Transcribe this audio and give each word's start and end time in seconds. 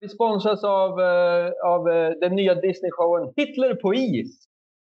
Vi 0.00 0.08
sponsras 0.08 0.64
av, 0.64 1.00
eh, 1.00 1.50
av 1.64 1.88
eh, 1.88 2.10
den 2.20 2.36
nya 2.36 2.54
Disney-showen 2.54 3.32
Hitler 3.36 3.74
på 3.74 3.94
is. 3.94 4.44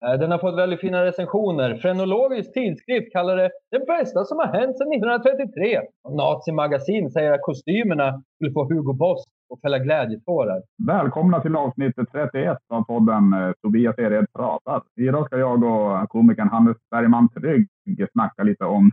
Eh, 0.06 0.20
Den 0.20 0.32
har 0.32 0.38
fått 0.38 0.58
väldigt 0.58 0.80
fina 0.80 1.06
recensioner. 1.06 1.76
Frenologisk 1.76 2.54
tidskrift 2.54 3.12
kallar 3.12 3.36
det 3.38 3.52
det 3.72 3.86
bästa 3.86 4.24
som 4.26 4.38
har 4.38 4.48
hänt 4.48 4.78
sedan 4.78 4.92
1933. 4.92 5.80
Och 6.04 6.16
Nazi 6.16 6.52
Magasin 6.52 7.12
säger 7.12 7.32
att 7.32 7.42
kostymerna 7.42 8.24
skulle 8.36 8.52
få 8.52 8.64
Hugo 8.64 8.94
Boss 8.94 9.24
att 9.54 9.62
fälla 9.62 9.80
glädjetårar. 9.80 10.62
Välkomna 10.88 11.42
till 11.42 11.56
avsnittet 11.56 12.08
31 12.12 12.58
av 12.70 12.84
podden 12.84 13.24
Tobias 13.62 13.98
Ered 14.00 14.26
pratar. 14.34 14.82
Idag 14.96 15.26
ska 15.26 15.38
jag 15.38 15.64
och 15.64 16.10
komikern 16.10 16.50
Hannes 16.50 16.78
Bergman 16.92 17.30
Trygg 17.30 17.68
snacka 18.12 18.44
lite 18.44 18.66
om 18.66 18.92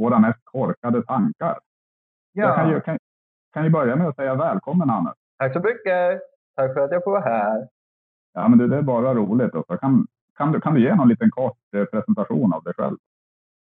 våra 0.00 0.18
mest 0.18 0.40
korkade 0.44 1.02
tankar. 1.02 1.58
Jag 2.32 2.54
kan, 2.56 2.70
ju, 2.70 2.80
kan, 2.80 2.98
kan 3.52 3.64
ju 3.64 3.70
börja 3.70 3.96
med 3.96 4.08
att 4.08 4.16
säga 4.16 4.34
välkommen 4.34 4.88
Hannes. 4.88 5.23
Tack 5.38 5.52
så 5.52 5.60
mycket! 5.60 6.20
Tack 6.56 6.74
för 6.74 6.80
att 6.80 6.90
jag 6.92 7.04
får 7.04 7.10
vara 7.10 7.20
här. 7.22 7.68
Ja, 8.34 8.48
men 8.48 8.58
det, 8.58 8.68
det 8.68 8.76
är 8.76 8.82
bara 8.82 9.14
roligt. 9.14 9.54
Och 9.54 9.64
så 9.66 9.76
kan, 9.76 10.06
kan, 10.38 10.52
du, 10.52 10.60
kan 10.60 10.74
du 10.74 10.82
ge 10.82 10.94
någon 10.94 11.08
liten 11.08 11.30
kort 11.30 11.58
eh, 11.76 11.84
presentation 11.84 12.54
av 12.54 12.62
dig 12.62 12.74
själv? 12.74 12.96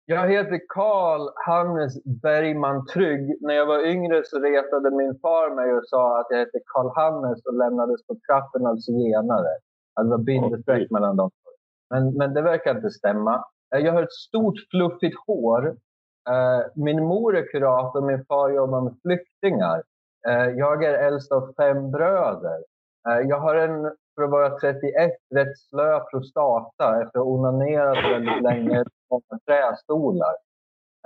Jag 0.08 0.28
heter 0.28 0.60
Karl 0.68 1.28
Hannes 1.46 2.04
Bergman 2.22 2.86
Trygg. 2.86 3.38
När 3.42 3.54
jag 3.54 3.66
var 3.66 3.86
yngre 3.86 4.22
så 4.24 4.38
retade 4.40 4.90
min 4.90 5.18
far 5.22 5.54
mig 5.54 5.74
och 5.74 5.82
sa 5.84 6.20
att 6.20 6.26
jag 6.30 6.38
hette 6.38 6.58
Karl 6.66 6.90
Hannes 6.94 7.44
och 7.46 7.54
lämnades 7.54 8.06
på 8.06 8.14
trappen 8.28 8.66
av 8.66 8.76
zigenare. 8.76 9.48
Alltså, 9.94 10.10
det 10.10 10.16
var 10.16 10.24
bindestreck 10.24 10.90
mellan 10.90 11.16
dem. 11.16 11.30
Men, 11.90 12.14
men 12.16 12.34
det 12.34 12.42
verkar 12.42 12.76
inte 12.76 12.90
stämma. 12.90 13.44
Eh, 13.74 13.80
Jag 13.80 13.92
har 13.92 14.02
ett 14.02 14.12
stort 14.12 14.54
fluffigt 14.70 15.16
hår. 15.26 15.66
Eh, 16.30 16.60
Min 16.74 17.04
mor 17.04 17.36
är 17.36 17.46
kurator 17.52 18.00
och 18.00 18.06
min 18.06 18.24
far 18.24 18.50
jobbar 18.50 18.80
med 18.80 18.94
flyktingar. 19.02 19.82
Eh, 20.28 20.48
Jag 20.48 20.84
är 20.84 20.94
äldst 20.98 21.32
av 21.32 21.52
fem 21.56 21.90
bröder. 21.90 22.58
Eh, 23.08 23.18
Jag 23.28 23.38
har 23.40 23.54
en, 23.54 23.82
för 24.14 24.22
att 24.22 24.30
vara 24.30 24.58
31, 24.58 25.12
rätt 25.34 25.58
slö 25.58 26.00
prostata 26.00 27.02
efter 27.02 27.18
att 27.18 27.24
ha 27.24 27.32
onanerat 27.32 27.96
väldigt 28.12 28.42
länge 28.42 28.84
på 29.08 29.22
trästolar. 29.46 30.34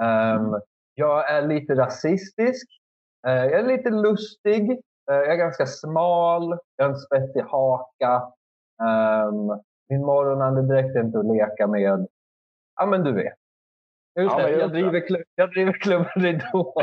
Ehm, 0.03 0.61
jag 0.95 1.31
är 1.31 1.43
lite 1.43 1.75
rasistisk. 1.75 2.67
Eh, 3.27 3.33
jag 3.45 3.53
är 3.53 3.63
lite 3.63 3.91
lustig. 3.91 4.81
Jag 5.07 5.27
är 5.33 5.37
ganska 5.37 5.67
smal. 5.67 6.59
Jag 6.77 6.85
har 6.85 6.91
en 6.91 6.99
spetsig 6.99 7.41
haka. 7.41 8.23
Um, 8.83 9.61
min 9.89 10.05
morgonandedräkt 10.05 10.97
är 10.97 11.01
inte 11.01 11.19
att 11.19 11.27
leka 11.27 11.67
med. 11.67 12.07
Ja, 12.77 12.87
men 12.87 13.05
du 13.05 13.13
vet. 13.13 13.35
Just 14.21 14.39
Ja, 14.39 14.47
det, 14.47 14.51
jag, 14.51 14.71
driver 14.71 15.07
klubb, 15.07 15.23
jag 15.35 15.51
driver 15.51 15.73
klubben 15.73 16.11
Ridå. 16.17 16.75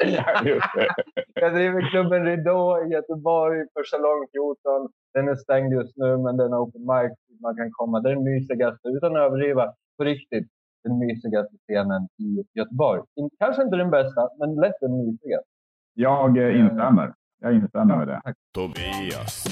Jag 1.34 1.54
driver 1.54 1.90
klubben 1.90 2.24
Ridå 2.24 2.84
i 2.86 2.92
Göteborg 2.92 3.58
på 3.74 3.82
Salong 3.90 4.26
14. 4.32 4.88
Den 5.14 5.28
är 5.28 5.34
stängd 5.34 5.72
just 5.72 5.96
nu, 5.96 6.16
men 6.16 6.36
den 6.36 6.52
är 6.52 6.56
open 6.64 6.80
mic. 6.80 7.12
Man 7.42 7.56
kan 7.56 7.70
komma. 7.72 8.00
Det 8.00 8.10
är 8.10 8.14
den 8.14 8.24
mysigaste, 8.24 8.88
utan 8.88 9.16
att 9.16 9.22
överdriva, 9.22 9.74
på 9.98 10.04
riktigt, 10.04 10.48
den 10.84 10.98
mysigaste 10.98 11.56
scenen 11.66 12.02
i 12.18 12.44
Göteborg. 12.58 13.02
Kanske 13.38 13.62
inte 13.62 13.76
den 13.76 13.90
bästa, 13.90 14.28
men 14.38 14.54
lätt 14.54 14.80
den 14.80 14.96
mysigaste. 15.04 15.48
Jag 15.94 16.38
eh, 16.38 16.60
instämmer. 16.60 17.14
Jag 17.40 17.54
instämmer 17.54 17.96
med 17.96 18.08
det. 18.08 18.20
Tack. 18.24 18.36
Tobias. 18.54 19.46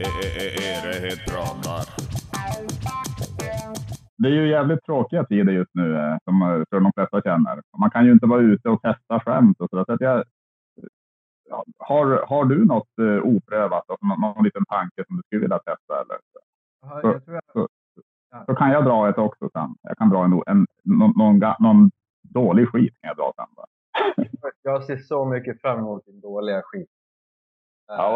E- 0.00 0.04
e- 0.24 0.44
e- 0.44 0.54
Erehed 0.72 1.18
pratar. 1.30 1.84
Det 4.22 4.28
är 4.28 4.32
ju 4.32 4.48
jävligt 4.48 4.84
tråkiga 4.84 5.24
tider 5.24 5.52
just 5.52 5.74
nu 5.74 5.96
eh, 5.96 6.16
som 6.24 6.42
eh, 6.42 6.64
för 6.70 6.80
de 6.80 6.92
flesta 6.92 7.22
känner. 7.22 7.62
Man 7.78 7.90
kan 7.90 8.04
ju 8.06 8.12
inte 8.12 8.26
vara 8.26 8.40
ute 8.40 8.68
och 8.68 8.82
testa 8.82 9.20
skämt 9.20 9.60
och 9.60 9.70
sådär. 9.70 9.84
Så 9.84 9.96
jag, 10.04 10.24
ja, 11.48 11.64
har, 11.78 12.24
har 12.28 12.44
du 12.44 12.64
något 12.64 12.98
eh, 13.00 13.22
oprövat, 13.24 13.84
alltså 13.90 14.06
någon, 14.06 14.20
någon 14.20 14.44
liten 14.44 14.64
tanke 14.64 15.04
som 15.06 15.16
du 15.16 15.22
skulle 15.22 15.40
vilja 15.40 15.58
testa? 15.58 16.00
Eller? 16.00 16.18
Ja, 16.82 17.00
Så- 17.00 17.32
jag 17.32 17.42
jag- 17.54 17.68
Så 18.46 18.54
kan 18.54 18.70
jag 18.70 18.84
dra 18.84 19.08
ett 19.08 19.18
också 19.18 19.48
sen. 19.52 19.74
Jag 19.82 19.98
kan 19.98 20.08
dra 20.10 20.24
en, 20.24 20.42
en, 20.46 20.66
någon, 20.84 21.12
någon, 21.16 21.38
någon 21.60 21.90
dålig 22.22 22.68
skit 22.68 22.94
kan 23.00 23.08
jag 23.08 23.16
dra 23.16 23.32
sen. 23.36 23.46
Bara. 23.56 23.66
Jag 24.62 24.84
ser 24.84 24.96
så 24.96 25.24
mycket 25.24 25.60
fram 25.60 25.78
emot 25.78 26.04
din 26.06 26.20
dåliga 26.20 26.62
skit. 26.64 26.88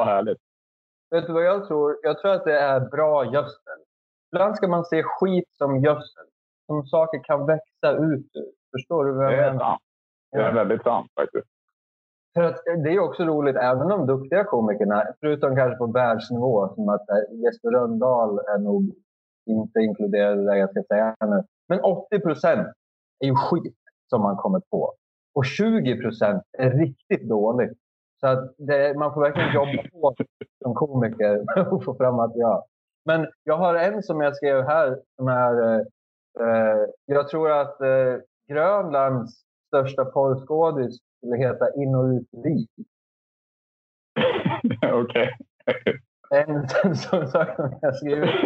härligt. 0.05 0.39
Vet 1.11 1.27
du 1.27 1.33
vad 1.33 1.45
jag 1.45 1.67
tror? 1.69 1.97
Jag 2.03 2.19
tror 2.19 2.33
att 2.33 2.45
det 2.45 2.59
är 2.61 2.81
bra 2.81 3.25
gödsel. 3.25 3.79
Ibland 4.33 4.57
ska 4.57 4.69
man 4.69 4.85
se 4.85 5.03
skit 5.03 5.49
som 5.53 5.81
gödsel. 5.81 6.27
Som 6.67 6.87
saker 6.87 7.21
kan 7.25 7.47
växa 7.47 7.91
ut 7.93 8.31
ur. 8.37 8.53
Förstår 8.77 9.05
du 9.05 9.13
vad 9.13 9.27
Det 9.27 9.37
jag 9.37 9.45
är 9.47 9.51
menar? 9.53 9.65
sant. 9.65 9.81
Det 10.33 10.39
är 10.43 10.55
väldigt 10.55 10.83
sant 10.83 11.11
faktiskt. 11.21 11.47
För 12.35 12.43
att 12.43 12.57
det 12.85 12.91
är 12.91 12.99
också 13.01 13.25
roligt, 13.25 13.57
även 13.57 13.89
de 13.89 14.07
duktiga 14.07 14.45
komikerna, 14.45 15.05
förutom 15.21 15.57
kanske 15.57 15.77
på 15.79 15.87
världsnivå, 15.87 16.75
som 16.75 16.89
att 16.89 17.09
eh, 17.11 17.39
Jesper 17.45 17.71
Rönndahl 17.71 18.39
är 18.39 18.59
nog 18.59 18.95
inte 19.47 19.81
inkluderad 19.81 20.39
i 20.41 20.45
det 20.45 20.59
jag 20.59 20.71
ska 20.71 20.83
säga 20.83 21.17
nu. 21.21 21.43
Men 21.69 21.81
80 21.81 22.21
procent 22.21 22.67
är 23.21 23.27
ju 23.27 23.35
skit 23.35 23.77
som 24.11 24.23
man 24.23 24.37
kommer 24.37 24.61
på. 24.71 24.93
Och 25.35 25.45
20 25.45 26.01
procent 26.03 26.43
är 26.59 26.71
riktigt 26.71 27.29
dåligt. 27.29 27.79
Så 28.21 28.27
att 28.27 28.55
det, 28.59 28.99
man 28.99 29.15
får 29.15 29.21
verkligen 29.21 29.55
jobba 29.55 29.83
på 29.93 30.15
som 30.63 30.75
komiker 30.75 31.45
och 31.73 31.85
få 31.85 31.95
fram 31.95 32.15
material. 32.17 32.63
Men 33.07 33.27
jag 33.45 33.57
har 33.57 33.75
en 33.75 34.03
som 34.03 34.21
jag 34.21 34.37
skrev 34.37 34.63
här 34.63 34.99
som 35.17 35.29
är... 35.29 35.63
Eh, 35.63 35.81
eh, 36.41 36.87
jag 37.07 37.29
tror 37.29 37.51
att 37.51 37.81
eh, 37.81 38.17
Grönlands 38.49 39.45
största 39.67 40.05
porrskådis 40.05 40.99
skulle 41.19 41.37
heta 41.37 41.75
In 41.75 41.95
och 41.95 42.05
Utrik. 42.05 42.71
Okej. 44.93 45.37
En 46.31 46.69
sån 46.97 47.29
sak 47.29 47.57
som 47.57 47.79
jag 47.83 47.97
skrivit. 47.97 48.31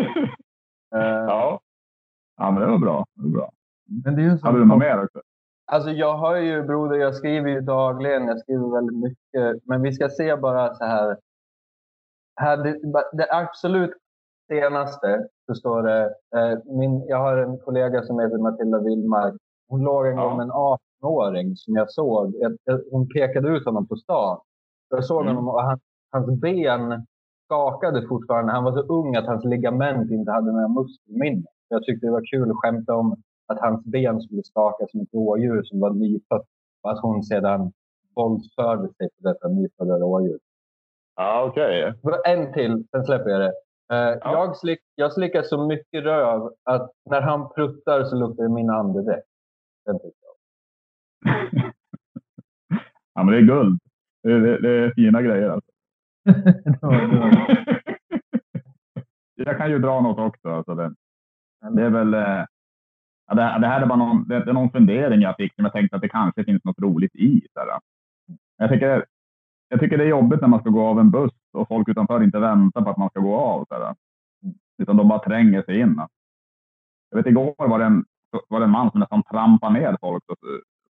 Eh, 0.95 1.01
Ja. 1.03 1.61
ja, 2.37 2.51
men 2.51 2.61
det 2.63 2.67
var 2.69 2.79
bra. 2.79 3.07
Det 3.15 3.23
var 3.23 3.31
bra. 3.31 3.53
Men 4.05 4.17
det 4.17 4.23
är 4.23 4.25
ju 4.25 4.39
Hade 4.43 4.59
du 4.59 4.65
något 4.65 4.79
mer 4.79 5.05
också? 5.05 5.23
Alltså 5.67 5.91
jag 5.91 6.17
har 6.17 6.37
ju 6.37 6.63
broder, 6.63 6.97
jag 6.97 7.15
skriver 7.15 7.51
ju 7.51 7.61
dagligen, 7.61 8.27
jag 8.27 8.41
skriver 8.41 8.75
väldigt 8.75 8.97
mycket. 8.97 9.67
Men 9.67 9.83
vi 9.83 9.93
ska 9.93 10.09
se 10.09 10.37
bara 10.37 10.75
så 10.75 10.85
här. 10.85 11.17
här 12.37 12.57
det, 12.57 12.79
det 13.13 13.27
absolut 13.31 13.93
senaste 14.51 15.27
så 15.47 15.55
står 15.55 15.83
det, 15.83 16.03
eh, 16.37 16.59
min, 16.79 17.07
jag 17.07 17.17
har 17.19 17.37
en 17.37 17.59
kollega 17.59 18.03
som 18.03 18.19
heter 18.21 18.39
Matilda 18.39 18.79
Wildmark. 18.79 19.35
Hon 19.69 19.81
låg 19.85 20.07
en 20.07 20.17
Ja. 20.17 20.23
gång 20.29 20.37
med 20.37 20.45
en 20.45 20.51
18-åring 20.53 21.57
som 21.57 21.75
jag 21.77 21.91
såg. 21.91 22.35
Jag, 22.39 22.57
jag, 22.65 22.81
hon 22.93 23.09
pekade 23.09 23.49
ut 23.49 23.65
honom 23.65 23.87
på 23.89 23.97
stan. 23.97 24.39
Jag 24.91 25.05
såg 25.05 25.23
Mm. 25.23 25.37
honom 25.37 25.49
och 25.55 25.63
han, 25.63 25.79
hans 26.13 26.41
ben 26.41 27.07
skakade 27.47 28.07
fortfarande. 28.09 28.53
Han 28.53 28.65
var 28.65 28.73
så 28.73 28.81
ung 28.81 29.17
att 29.17 29.27
hans 29.27 29.45
ligament 29.45 30.11
inte 30.11 30.31
hade 30.31 30.53
några 30.53 30.69
muskelminne. 30.69 31.47
Jag 31.69 31.83
tyckte 31.85 32.07
det 32.07 32.13
var 32.13 32.25
kul 32.33 32.51
att 32.51 32.57
skämta 32.57 32.95
om 32.97 33.17
att 33.49 33.61
hans 33.61 33.85
ben 33.85 34.21
skulle 34.21 34.43
skaka 34.43 34.87
som 34.91 35.01
ett 35.01 35.15
rådjur 35.15 35.63
som 35.63 35.81
var 35.81 35.91
nyfött 35.91 36.47
och 36.83 36.91
att 36.91 37.01
hon 37.03 37.23
sedan 37.23 37.73
våldsförde 38.17 38.89
sig 38.95 39.09
på 39.17 39.29
detta 39.29 39.49
nyfödda 39.49 39.99
rådjur. 39.99 40.39
Ja, 41.17 41.45
okej. 41.51 41.95
En 42.27 42.53
till, 42.53 42.85
sen 42.91 43.05
släpper 43.05 43.31
jag 43.31 43.41
det. 43.41 43.53
Eh, 43.93 43.97
Ja. 43.97 44.19
jag, 44.23 44.57
slick, 44.57 44.81
jag 44.95 45.13
slickar 45.13 45.43
så 45.43 45.67
mycket 45.67 46.05
röv 46.05 46.51
att 46.65 46.91
när 47.11 47.21
han 47.21 47.53
pruttar 47.53 48.05
så 48.05 48.17
luktar 48.17 48.43
det 48.43 48.49
min 48.49 48.71
andedräkt. 48.71 49.27
Ja, 53.15 53.23
men 53.25 53.35
det 53.35 53.39
är 53.41 53.43
guld. 53.43 53.79
Det, 54.23 54.41
det, 54.41 54.61
det 54.61 54.71
är 54.71 54.93
fina 54.95 55.23
grejer 55.23 55.49
alltså. 55.51 55.71
jag 59.35 59.57
kan 59.59 59.71
ju 59.71 59.79
dra 59.79 60.01
något 60.01 60.19
också. 60.19 60.49
Alltså 60.49 60.75
det, 60.75 60.95
det 61.71 61.83
är 61.83 61.91
väl... 61.91 62.15
eh, 62.15 62.45
Ja, 63.27 63.35
det, 63.35 63.43
det 63.61 63.67
här 63.67 63.83
är 63.83 63.87
bara 63.87 63.99
någon, 63.99 64.29
det, 64.29 64.35
är 64.37 64.53
någon 64.53 64.71
fundering 64.71 65.21
jag 65.21 65.37
fick 65.37 65.55
som 65.55 65.65
jag 65.65 65.73
tänkte 65.73 65.97
att 65.97 66.03
det 66.03 66.09
kanske 66.09 66.45
finns 66.45 66.65
något 66.65 66.79
roligt 66.79 67.15
i. 67.15 67.47
Så. 67.53 67.79
Jag, 68.57 68.71
tycker, 68.71 69.05
jag 69.69 69.81
tycker 69.81 69.99
det 69.99 70.05
är 70.05 70.09
jobbigt 70.09 70.41
när 70.41 70.49
man 70.49 70.61
ska 70.61 70.71
gå 70.71 70.87
av 70.87 70.99
en 71.01 71.11
buss 71.11 71.33
och 71.53 71.69
folk 71.69 71.89
utanför 71.89 72.23
inte 72.23 72.39
väntar 72.39 72.83
på 72.83 72.91
att 72.91 72.97
man 72.97 73.11
ska 73.11 73.21
gå 73.21 73.37
av. 73.37 73.65
Så 73.69 73.75
här. 73.75 73.95
Utan 74.83 74.97
de 74.97 75.09
bara 75.09 75.19
tränger 75.19 75.63
sig 75.63 75.81
in. 75.81 76.01
Jag 77.11 77.17
vet 77.17 77.27
igår 77.27 77.55
var 77.59 77.79
det 77.79 77.85
en, 77.85 78.05
var 78.49 78.61
det 78.61 78.67
en 78.67 78.71
man 78.71 78.91
som 78.91 79.01
nästan 79.01 79.23
trampade 79.23 79.73
ner 79.81 79.97
folk 80.01 80.25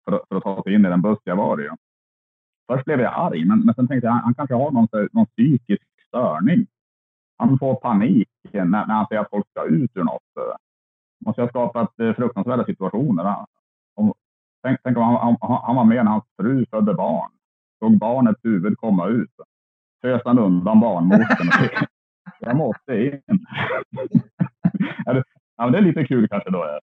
för, 0.04 0.12
att- 0.12 0.28
för 0.28 0.36
att 0.36 0.42
ta 0.42 0.62
sig 0.62 0.74
in 0.74 0.84
i 0.84 0.88
den 0.88 1.02
buss 1.02 1.18
jag 1.24 1.36
var 1.36 1.60
i. 1.60 1.68
Först 2.72 2.84
blev 2.84 3.00
jag 3.00 3.12
arg, 3.16 3.44
men, 3.44 3.60
men 3.60 3.74
sen 3.74 3.88
tänkte 3.88 4.06
jag 4.06 4.12
han, 4.12 4.24
han 4.24 4.34
kanske 4.34 4.54
har 4.54 4.70
någon, 4.70 4.88
någon 5.12 5.26
psykisk 5.26 5.82
störning. 6.08 6.66
Han 7.38 7.58
får 7.58 7.74
panik 7.74 8.28
när, 8.52 8.64
när 8.64 8.94
han 8.94 9.06
ser 9.06 9.18
att 9.18 9.30
folk 9.30 9.46
ska 9.50 9.64
ut 9.64 9.90
ur 9.96 10.04
något. 10.04 10.22
Måste 11.26 11.42
ha 11.42 11.48
skapat 11.48 12.00
eh, 12.00 12.12
fruktansvärda 12.14 12.64
situationer. 12.64 13.36
Om, 13.94 14.14
tänk, 14.62 14.80
tänk 14.82 14.96
om 14.96 15.02
han, 15.02 15.36
han, 15.40 15.60
han 15.62 15.76
var 15.76 15.84
med 15.84 16.04
när 16.04 16.12
hans 16.12 16.24
fru 16.36 16.66
födde 16.70 16.94
barn. 16.94 17.30
Såg 17.78 17.98
barnets 17.98 18.40
huvud 18.44 18.78
komma 18.78 19.06
ut. 19.06 19.30
Fös 20.02 20.22
han 20.24 20.38
undan 20.38 20.80
barnmorskan 20.80 21.48
och 21.48 21.54
fick, 21.60 21.88
jag 22.40 22.56
måste 22.56 22.92
in. 22.92 23.20
ja, 25.56 25.64
men 25.64 25.72
det 25.72 25.78
är 25.78 25.82
lite 25.82 26.04
kul 26.04 26.28
kanske 26.28 26.50
då. 26.50 26.78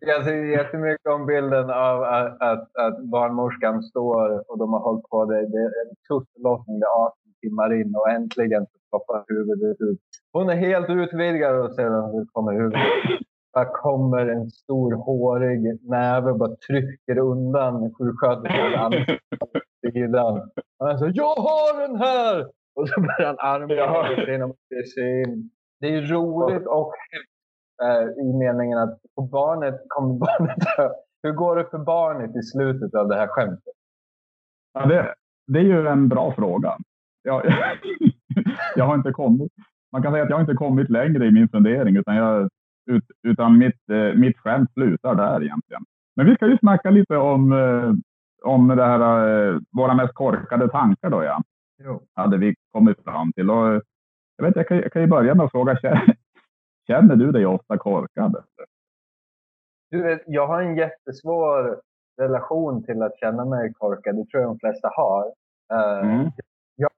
Jag 0.00 0.24
ser 0.24 0.44
jättemycket 0.44 1.06
om 1.06 1.26
bilden 1.26 1.70
av 1.70 2.02
att, 2.02 2.42
att, 2.42 2.76
att 2.76 3.04
barnmorskan 3.04 3.82
står 3.82 4.50
och 4.50 4.58
de 4.58 4.72
har 4.72 4.80
hållit 4.80 5.04
på. 5.04 5.24
Det, 5.24 5.34
det 5.34 5.58
är 5.58 5.66
en 5.84 5.94
tuff 6.08 6.28
förlossning. 6.36 6.80
Det 6.80 6.86
är 6.86 7.04
18 7.06 7.16
timmar 7.42 7.80
in 7.80 7.94
och 7.96 8.10
äntligen 8.10 8.66
så 8.66 8.78
poppar 8.90 9.24
huvudet 9.28 9.80
ut. 9.80 10.00
Hon 10.32 10.48
är 10.48 10.56
helt 10.56 10.90
utvidgad 10.90 11.56
och 11.56 11.74
sedan 11.74 12.26
kommer 12.32 12.52
huvudet. 12.52 12.80
Där 13.54 13.64
kommer 13.82 14.26
en 14.26 14.50
stor 14.50 14.92
hårig 14.92 15.90
näve 15.90 16.30
och 16.30 16.38
bara 16.38 16.56
trycker 16.56 17.18
undan 17.18 17.94
på 17.98 18.04
sidan. 19.92 20.50
Han 20.78 20.98
säger 20.98 21.12
jag 21.16 21.34
har 21.34 21.88
den 21.88 21.96
här! 21.96 22.46
Och 22.74 22.88
så 22.88 23.00
börjar 23.00 23.26
han 23.26 23.38
armbåga 23.38 24.24
genom 24.26 24.54
in. 24.96 25.50
Det 25.80 25.94
är 25.94 26.02
roligt 26.02 26.66
och 26.66 26.92
äh, 27.82 28.08
i 28.24 28.32
meningen 28.38 28.78
att 28.78 28.98
på 29.14 29.22
barnet 29.22 29.74
kommer 29.88 30.14
barnet 30.18 30.58
Hur 31.22 31.32
går 31.32 31.56
det 31.56 31.64
för 31.70 31.78
barnet 31.78 32.36
i 32.36 32.42
slutet 32.42 32.94
av 32.94 33.08
det 33.08 33.16
här 33.16 33.26
skämtet? 33.26 33.74
Ja, 34.72 34.86
det, 34.86 35.14
det 35.46 35.58
är 35.58 35.62
ju 35.62 35.86
en 35.86 36.08
bra 36.08 36.34
fråga. 36.34 36.76
Jag, 37.22 37.42
jag 38.76 38.84
har 38.84 38.94
inte 38.94 39.12
kommit, 39.12 39.52
man 39.92 40.02
kan 40.02 40.12
säga 40.12 40.24
att 40.24 40.30
jag 40.30 40.40
inte 40.40 40.54
kommit 40.54 40.90
längre 40.90 41.26
i 41.26 41.30
min 41.30 41.48
fundering 41.48 41.96
utan, 41.96 42.16
jag, 42.16 42.48
ut, 42.90 43.04
utan 43.22 43.58
mitt, 43.58 43.90
eh, 43.90 44.18
mitt 44.18 44.38
skämt 44.38 44.72
slutar 44.72 45.14
där 45.14 45.42
egentligen. 45.44 45.82
Men 46.16 46.26
vi 46.26 46.34
ska 46.34 46.46
ju 46.46 46.58
snacka 46.58 46.90
lite 46.90 47.16
om, 47.16 47.52
eh, 47.52 47.92
om 48.44 48.68
det 48.68 48.84
här, 48.84 49.28
eh, 49.28 49.58
våra 49.72 49.94
mest 49.94 50.14
korkade 50.14 50.68
tankar 50.68 51.10
då 51.10 51.24
ja. 51.24 51.42
Jo. 51.78 52.02
Hade 52.14 52.38
vi 52.38 52.54
kommit 52.72 53.04
fram 53.04 53.32
till. 53.32 53.50
Och, 53.50 53.82
jag, 54.36 54.44
vet, 54.44 54.56
jag, 54.56 54.68
kan, 54.68 54.76
jag 54.76 54.92
kan 54.92 55.02
ju 55.02 55.08
börja 55.08 55.34
med 55.34 55.44
att 55.44 55.50
fråga, 55.50 55.78
känner 56.86 57.16
du 57.16 57.32
dig 57.32 57.46
ofta 57.46 57.78
korkad? 57.78 58.44
Du 59.90 60.02
vet, 60.02 60.22
jag 60.26 60.46
har 60.46 60.62
en 60.62 60.76
jättesvår 60.76 61.80
relation 62.20 62.84
till 62.84 63.02
att 63.02 63.18
känna 63.18 63.44
mig 63.44 63.72
korkad. 63.72 64.16
Det 64.16 64.24
tror 64.24 64.42
jag 64.42 64.50
de 64.50 64.58
flesta 64.58 64.90
har. 64.92 65.26
Uh, 65.72 66.10
mm. 66.10 66.30
jag, 66.76 66.90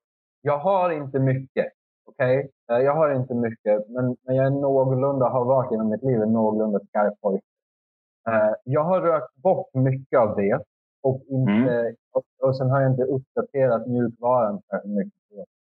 jag, 0.42 0.58
har 0.58 0.90
inte 0.90 1.18
mycket. 1.18 1.66
Okej? 2.06 2.50
Okay? 2.68 2.82
Jag 2.82 2.94
har 2.94 3.10
inte 3.10 3.34
mycket, 3.34 3.88
men, 3.88 4.16
men 4.22 4.36
jag 4.36 4.46
är 4.46 4.50
någorlunda, 4.50 5.28
har 5.28 5.44
varit 5.44 5.70
genom 5.70 5.90
mitt 5.90 6.02
liv 6.02 6.22
en 6.22 6.32
någorlunda 6.32 6.80
skarp 6.88 7.20
pojke. 7.20 7.46
Jag 8.64 8.84
har 8.84 9.00
rökt 9.00 9.34
bort 9.34 9.74
mycket 9.74 10.18
av 10.18 10.36
det 10.36 10.60
och, 11.06 11.22
inte, 11.28 11.52
mm. 11.52 11.94
och, 12.42 12.56
sen 12.56 12.70
har 12.70 12.80
jag 12.80 12.90
inte 12.92 13.02
uppdaterat 13.02 13.86
mjukvaran 13.86 14.60
särskilt 14.70 14.94
mycket 14.94 15.12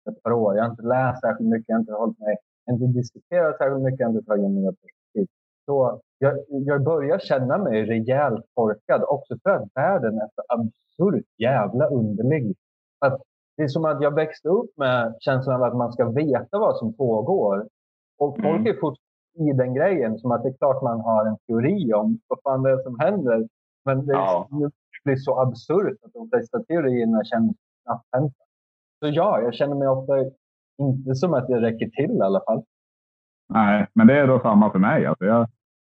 på 0.03 0.09
ett 0.11 0.23
par 0.23 0.31
år. 0.31 0.55
Jag 0.55 0.63
har 0.63 0.71
inte 0.71 0.83
läst 0.83 1.21
särskilt 1.21 1.49
mycket, 1.49 1.69
jag 1.69 1.75
har 1.75 1.79
inte 1.79 1.93
hållit 1.93 2.19
mig, 2.19 2.35
inte 2.71 2.85
diskuterat 2.85 3.57
särskilt 3.57 3.83
mycket, 3.83 3.99
jag 3.99 4.07
har 4.07 4.13
inte 4.13 4.27
tagit 4.27 4.51
nya 4.51 4.71
perspektiv. 4.71 5.27
Så 5.65 6.01
jag, 6.17 6.33
jag 6.47 6.83
börjar 6.83 7.19
känna 7.19 7.57
mig 7.57 7.85
rejält 7.85 8.45
korkad 8.53 9.03
också 9.07 9.37
för 9.43 9.49
att 9.49 9.69
världen 9.73 10.13
är 10.17 10.29
så 10.35 10.41
absurt 10.55 11.25
jävla 11.37 11.87
underlig. 11.87 12.55
Att 12.99 13.21
det 13.57 13.63
är 13.63 13.67
som 13.67 13.85
att 13.85 14.01
jag 14.01 14.15
växte 14.15 14.49
upp 14.49 14.77
med 14.77 15.15
känslan 15.19 15.55
av 15.55 15.63
att 15.63 15.77
man 15.77 15.93
ska 15.93 16.09
veta 16.09 16.59
vad 16.59 16.77
som 16.77 16.93
pågår. 16.93 17.67
Och 18.17 18.35
folk 18.35 18.59
mm. 18.59 18.67
är 18.67 18.73
fortfarande 18.73 19.05
i 19.51 19.53
den 19.53 19.73
grejen 19.73 20.17
som 20.17 20.31
att 20.31 20.43
det 20.43 20.49
är 20.49 20.57
klart 20.57 20.83
man 20.83 20.99
har 20.99 21.25
en 21.25 21.37
teori 21.47 21.93
om 21.93 22.19
vad 22.27 22.39
fan 22.43 22.63
det 22.63 22.71
är 22.71 22.83
som 22.83 22.99
händer. 22.99 23.47
Men 23.85 24.05
det, 24.05 24.13
ja 24.13 24.47
blir 25.05 25.15
så 25.15 25.39
absurt 25.39 25.97
att 26.03 26.13
de 26.13 26.29
flesta 26.29 26.63
teorierna 26.63 27.23
känns 27.23 27.57
knapphänta. 27.83 28.43
Så 28.99 29.07
ja, 29.07 29.41
jag 29.41 29.53
känner 29.53 29.75
mig 29.75 29.87
ofta 29.87 30.13
inte 30.77 31.15
som 31.15 31.33
att 31.33 31.47
det 31.47 31.61
räcker 31.61 31.89
till 31.89 32.17
i 32.17 32.21
alla 32.21 32.41
fall. 32.45 32.63
Nej, 33.49 33.87
men 33.93 34.07
det 34.07 34.19
är 34.19 34.27
då 34.27 34.39
samma 34.39 34.71
för 34.71 34.79
mig. 34.79 35.05
Alltså 35.05 35.25
jag, 35.25 35.47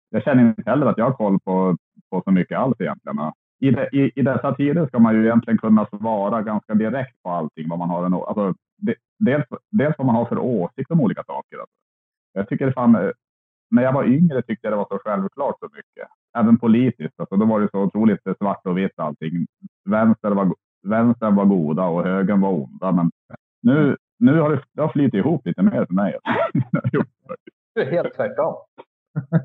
jag 0.09 0.23
känner 0.23 0.47
inte 0.47 0.69
heller 0.69 0.85
att 0.85 0.97
jag 0.97 1.05
har 1.05 1.13
koll 1.13 1.39
på, 1.39 1.77
på 2.09 2.21
så 2.21 2.31
mycket 2.31 2.57
alls 2.57 2.75
egentligen. 2.79 3.17
I, 3.59 3.71
de, 3.71 3.89
i, 3.91 4.11
I 4.15 4.21
dessa 4.21 4.55
tider 4.55 4.87
ska 4.87 4.99
man 4.99 5.15
ju 5.15 5.25
egentligen 5.25 5.57
kunna 5.57 5.85
svara 5.85 6.41
ganska 6.41 6.73
direkt 6.73 7.23
på 7.23 7.29
allting. 7.29 7.69
Vad 7.69 7.79
man 7.79 7.89
har 7.89 8.05
en, 8.05 8.13
alltså, 8.13 8.53
de, 8.77 8.95
dels, 9.19 9.45
dels 9.71 9.97
vad 9.97 10.07
man 10.07 10.15
har 10.15 10.25
för 10.25 10.37
åsikt 10.37 10.91
om 10.91 11.01
olika 11.01 11.23
saker. 11.23 11.57
Alltså. 11.57 11.75
Jag 12.33 12.49
tycker 12.49 12.71
fan, 12.71 12.95
eh, 12.95 13.11
när 13.71 13.83
jag 13.83 13.93
var 13.93 14.03
yngre 14.03 14.41
tyckte 14.41 14.67
jag 14.67 14.73
det 14.73 14.77
var 14.77 14.87
så 14.89 14.99
självklart 15.03 15.59
så 15.59 15.65
mycket. 15.65 16.07
Även 16.35 16.57
politiskt. 16.57 17.19
Alltså, 17.19 17.35
då 17.35 17.45
var 17.45 17.59
det 17.59 17.69
så 17.71 17.79
otroligt 17.79 18.21
svart 18.37 18.65
och 18.65 18.77
vitt 18.77 18.99
allting. 18.99 19.47
Vänster 19.89 20.31
var, 20.31 20.53
vänster 20.87 21.31
var 21.31 21.45
goda 21.45 21.83
och 21.83 22.03
högern 22.03 22.41
var 22.41 22.49
onda. 22.49 22.91
Men 22.91 23.11
nu, 23.61 23.97
nu 24.19 24.39
har 24.39 24.49
det, 24.49 24.61
det 24.73 24.81
har 24.81 24.89
flyttit 24.89 25.13
ihop 25.13 25.45
lite 25.45 25.61
mer 25.61 25.85
för 25.85 25.93
mig. 25.93 26.17
det 27.75 27.81
är 27.81 27.91
helt 27.91 28.13
tvärtom 28.15 28.55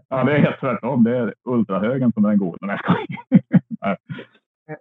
ja, 0.09 0.25
det 0.25 0.33
är 0.33 0.39
helt 0.39 0.61
tvärtom. 0.61 1.05
Det 1.05 1.17
är 1.17 1.35
ultrahögen 1.45 2.13
som 2.13 2.25
är 2.25 2.29
den 2.29 2.39
goda. 2.39 2.67
Nej, 2.67 2.79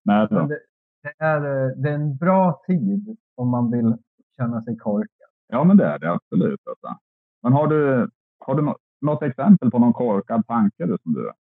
Nej, 0.04 0.28
det, 0.30 0.60
det, 1.04 1.26
är, 1.26 1.42
det 1.76 1.90
är 1.90 1.94
en 1.94 2.18
bra 2.18 2.62
tid 2.68 3.18
om 3.36 3.50
man 3.50 3.72
vill 3.72 3.98
känna 4.38 4.64
sig 4.64 4.78
korkad. 4.78 5.30
Ja, 5.48 5.64
men 5.64 5.78
det 5.78 5.86
är 5.86 6.00
det 6.00 6.12
absolut. 6.12 6.60
Alltså. 6.70 7.00
Men 7.44 7.54
har 7.54 7.68
du, 7.68 8.10
har 8.40 8.56
du 8.56 8.74
något, 9.02 9.24
exempel 9.24 9.72
på 9.72 9.80
någon 9.80 9.94
korkad 9.94 10.48
tanke 10.48 10.86
du, 10.86 10.98
som 11.04 11.14
du? 11.14 11.32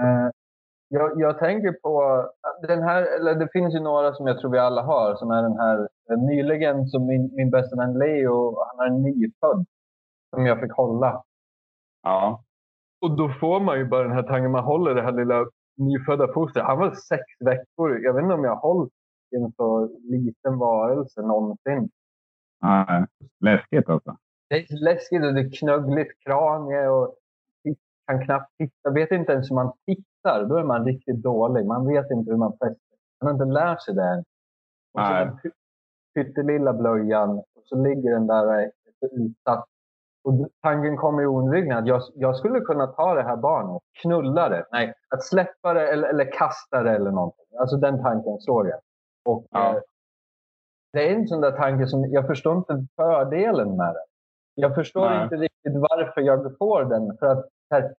Eh, 0.00 0.30
jag, 0.88 1.20
jag, 1.20 1.38
tänker 1.38 1.72
på 1.72 2.24
den 2.62 2.82
här, 2.82 3.02
eller 3.16 3.34
det 3.34 3.48
finns 3.52 3.74
ju 3.74 3.80
några 3.80 4.14
som 4.14 4.26
jag 4.26 4.40
tror 4.40 4.50
vi 4.50 4.58
alla 4.58 4.82
har, 4.82 5.14
som 5.14 5.30
är 5.30 5.42
den 5.42 5.56
här 5.56 5.88
nyligen 6.16 6.86
som 6.86 7.06
min, 7.06 7.30
min 7.34 7.50
bästa 7.50 7.76
vän 7.76 7.98
Leo, 7.98 8.56
han 8.66 8.86
är 8.86 8.90
nyfödd, 8.90 9.66
som 10.34 10.46
jag 10.46 10.60
fick 10.60 10.72
hålla. 10.72 11.22
Ja. 12.02 12.44
Och 13.00 13.16
då 13.16 13.28
får 13.40 13.60
man 13.60 13.78
ju 13.78 13.84
bara 13.84 14.02
den 14.02 14.12
här 14.12 14.22
tanken, 14.22 14.50
man 14.50 14.64
håller 14.64 14.94
det 14.94 15.02
här 15.02 15.12
lilla 15.12 15.46
nyfödda 15.76 16.32
fostret. 16.32 16.64
Han 16.64 16.78
var 16.78 16.94
sex 16.94 17.22
veckor. 17.40 17.98
Jag 17.98 18.14
vet 18.14 18.22
inte 18.22 18.34
om 18.34 18.44
jag 18.44 18.54
har 18.54 18.74
hållit 18.74 18.92
en 19.36 19.52
så 19.52 19.98
liten 20.02 20.58
varelse 20.58 21.22
någonsin. 21.22 21.90
Nej, 22.62 23.06
läskigt 23.40 23.88
alltså. 23.88 24.16
Det 24.48 24.56
är 24.56 24.84
läskigt 24.84 25.24
och 25.24 25.34
det 25.34 25.40
är 25.40 25.58
knöggligt 25.58 26.24
kranie 26.24 26.88
och 26.88 27.16
kan 28.08 28.24
knappt 28.24 28.56
titta. 28.58 28.90
Vet 28.90 29.10
inte 29.10 29.32
ens 29.32 29.50
hur 29.50 29.54
man 29.54 29.72
tittar. 29.86 30.44
Då 30.44 30.56
är 30.56 30.64
man 30.64 30.84
riktigt 30.84 31.22
dålig. 31.22 31.66
Man 31.66 31.86
vet 31.86 32.10
inte 32.10 32.30
hur 32.30 32.38
man 32.38 32.52
fäster. 32.52 32.96
Man 33.20 33.26
har 33.26 33.32
inte 33.32 33.44
lärt 33.44 33.82
sig 33.82 33.94
det 33.94 34.04
än. 34.04 34.24
Och 34.94 35.06
så 35.06 35.12
den 35.12 35.38
pyttelilla 36.14 36.72
blöjan 36.72 37.38
och 37.38 37.62
så 37.64 37.82
ligger 37.82 38.10
den 38.12 38.26
där 38.26 38.62
eh, 38.62 38.68
utsatt 39.00 39.64
och 40.24 40.48
tanken 40.62 40.96
kommer 40.96 41.26
oundvikligen 41.26 41.78
att 41.78 41.86
jag, 41.86 42.02
jag, 42.14 42.36
skulle 42.36 42.60
kunna 42.60 42.86
ta 42.86 43.14
det 43.14 43.22
här 43.22 43.36
barnet, 43.36 43.82
knulla 44.02 44.48
det, 44.48 44.66
nej, 44.72 44.94
att 45.08 45.24
släppa 45.24 45.74
det 45.74 45.92
eller, 45.92 46.08
eller 46.08 46.32
kasta 46.32 46.82
det 46.82 46.90
eller 46.90 47.10
någonting. 47.10 47.46
Alltså 47.60 47.76
den 47.76 48.02
tanken 48.02 48.38
såg 48.38 48.68
jag. 48.68 48.80
Och, 49.24 49.46
ja. 49.50 49.74
eh, 49.74 49.80
det 50.92 51.08
är 51.08 51.14
en 51.14 51.28
sån 51.28 51.40
där 51.40 51.52
tanke 51.52 51.86
som 51.86 52.04
jag 52.10 52.26
förstår 52.26 52.56
inte 52.56 52.86
fördelen 52.96 53.76
med 53.76 53.86
den. 53.86 54.06
Jag 54.54 54.74
förstår 54.74 55.10
nej. 55.10 55.24
inte 55.24 55.36
riktigt 55.36 55.74
varför 55.74 56.20
jag 56.20 56.58
får 56.58 56.84
den. 56.84 57.16
För 57.18 57.26
att 57.26 57.48
här, 57.70 57.94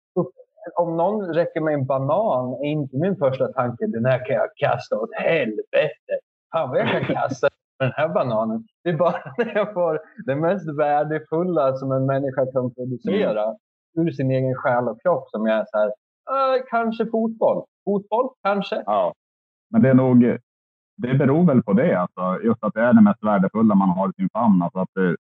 om 0.75 0.97
någon 0.97 1.33
räcker 1.33 1.61
mig 1.61 1.73
en 1.73 1.85
banan 1.85 2.53
är 2.53 2.69
inte 2.69 2.97
min 2.97 3.15
första 3.15 3.47
tanke 3.47 3.87
den 3.87 4.05
här 4.05 4.25
kan 4.25 4.35
jag 4.35 4.49
kasta 4.55 4.97
åt 4.97 5.15
helvete. 5.15 6.13
Fan 6.51 6.69
vad 6.69 6.79
jag 6.79 6.89
kan 6.91 7.15
kasta 7.15 7.47
den 7.79 7.91
här 7.91 8.09
bananen. 8.09 8.63
Det 8.83 8.89
är 8.89 8.97
bara 8.97 9.21
när 9.37 9.55
jag 9.55 9.73
får 9.73 9.99
det 10.25 10.35
mest 10.35 10.77
värdefulla 10.77 11.75
som 11.75 11.91
en 11.91 12.05
människa 12.05 12.51
kan 12.51 12.73
producera 12.73 13.43
mm. 13.43 14.07
ur 14.07 14.11
sin 14.11 14.31
egen 14.31 14.55
själ 14.55 14.87
och 14.87 15.01
kropp 15.01 15.29
som 15.29 15.47
jag 15.47 15.57
är 15.57 15.65
så 15.71 15.77
här, 15.77 15.87
äh, 15.87 16.63
kanske 16.69 17.05
fotboll. 17.05 17.63
Fotboll, 17.85 18.29
kanske. 18.43 18.83
Ja, 18.85 19.13
men 19.71 19.81
det 19.81 19.89
är 19.89 19.93
nog, 19.93 20.37
det 20.97 21.13
beror 21.13 21.47
väl 21.47 21.63
på 21.63 21.73
det, 21.73 21.95
alltså, 21.95 22.43
just 22.43 22.63
att 22.63 22.73
det 22.73 22.81
är 22.81 22.93
det 22.93 23.01
mest 23.01 23.23
värdefulla 23.23 23.75
man 23.75 23.89
har 23.89 24.09
i 24.09 24.13
sin 24.13 24.29
famn. 24.29 24.61
Alltså 24.61 24.79
att 24.79 24.89
det, 24.93 25.15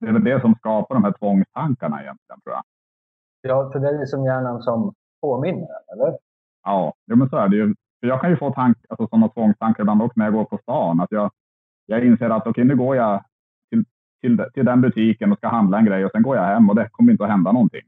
det 0.00 0.06
är 0.08 0.12
väl 0.12 0.24
det 0.24 0.40
som 0.40 0.54
skapar 0.54 0.94
de 0.94 1.04
här 1.04 1.12
tvångstankarna 1.12 2.02
egentligen, 2.02 2.40
tror 2.40 2.54
jag. 2.54 2.62
Ja, 3.42 3.70
för 3.72 3.78
det 3.78 3.88
är 3.88 3.98
liksom 3.98 4.24
hjärnan 4.24 4.62
som 4.62 4.94
påminner, 5.20 5.68
eller? 5.92 6.18
Ja, 6.64 6.94
men 7.06 7.28
så 7.28 7.36
är 7.36 7.48
det 7.48 7.56
ju. 7.56 7.74
jag 8.00 8.20
kan 8.20 8.30
ju 8.30 8.36
få 8.36 8.52
tank, 8.52 8.76
alltså, 8.88 9.06
sådana 9.08 9.28
tvångstankar 9.28 9.82
ibland 9.82 10.02
också 10.02 10.12
när 10.16 10.24
jag 10.24 10.34
går 10.34 10.44
på 10.44 10.58
stan. 10.58 11.00
Att 11.00 11.12
jag, 11.12 11.30
jag 11.86 12.04
inser 12.04 12.30
att 12.30 12.40
okej, 12.40 12.50
okay, 12.50 12.64
nu 12.64 12.76
går 12.76 12.96
jag 12.96 13.24
till, 13.70 13.84
till, 14.20 14.44
till 14.54 14.64
den 14.64 14.80
butiken 14.80 15.32
och 15.32 15.38
ska 15.38 15.48
handla 15.48 15.78
en 15.78 15.84
grej 15.84 16.04
och 16.04 16.10
sen 16.10 16.22
går 16.22 16.36
jag 16.36 16.44
hem 16.44 16.70
och 16.70 16.76
det 16.76 16.88
kommer 16.92 17.12
inte 17.12 17.24
att 17.24 17.30
hända 17.30 17.52
någonting. 17.52 17.82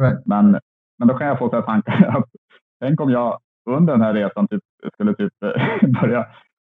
Right. 0.00 0.26
Men, 0.26 0.60
men 0.98 1.08
då 1.08 1.18
kan 1.18 1.26
jag 1.26 1.38
få 1.38 1.50
så 1.50 1.62
tankar 1.62 2.06
att 2.18 2.28
tänk 2.80 3.00
om 3.00 3.10
jag 3.10 3.38
under 3.70 3.92
den 3.92 4.02
här 4.02 4.14
resan 4.14 4.48
typ, 4.48 4.62
skulle 4.92 5.14
typ 5.14 5.32
börja 6.00 6.26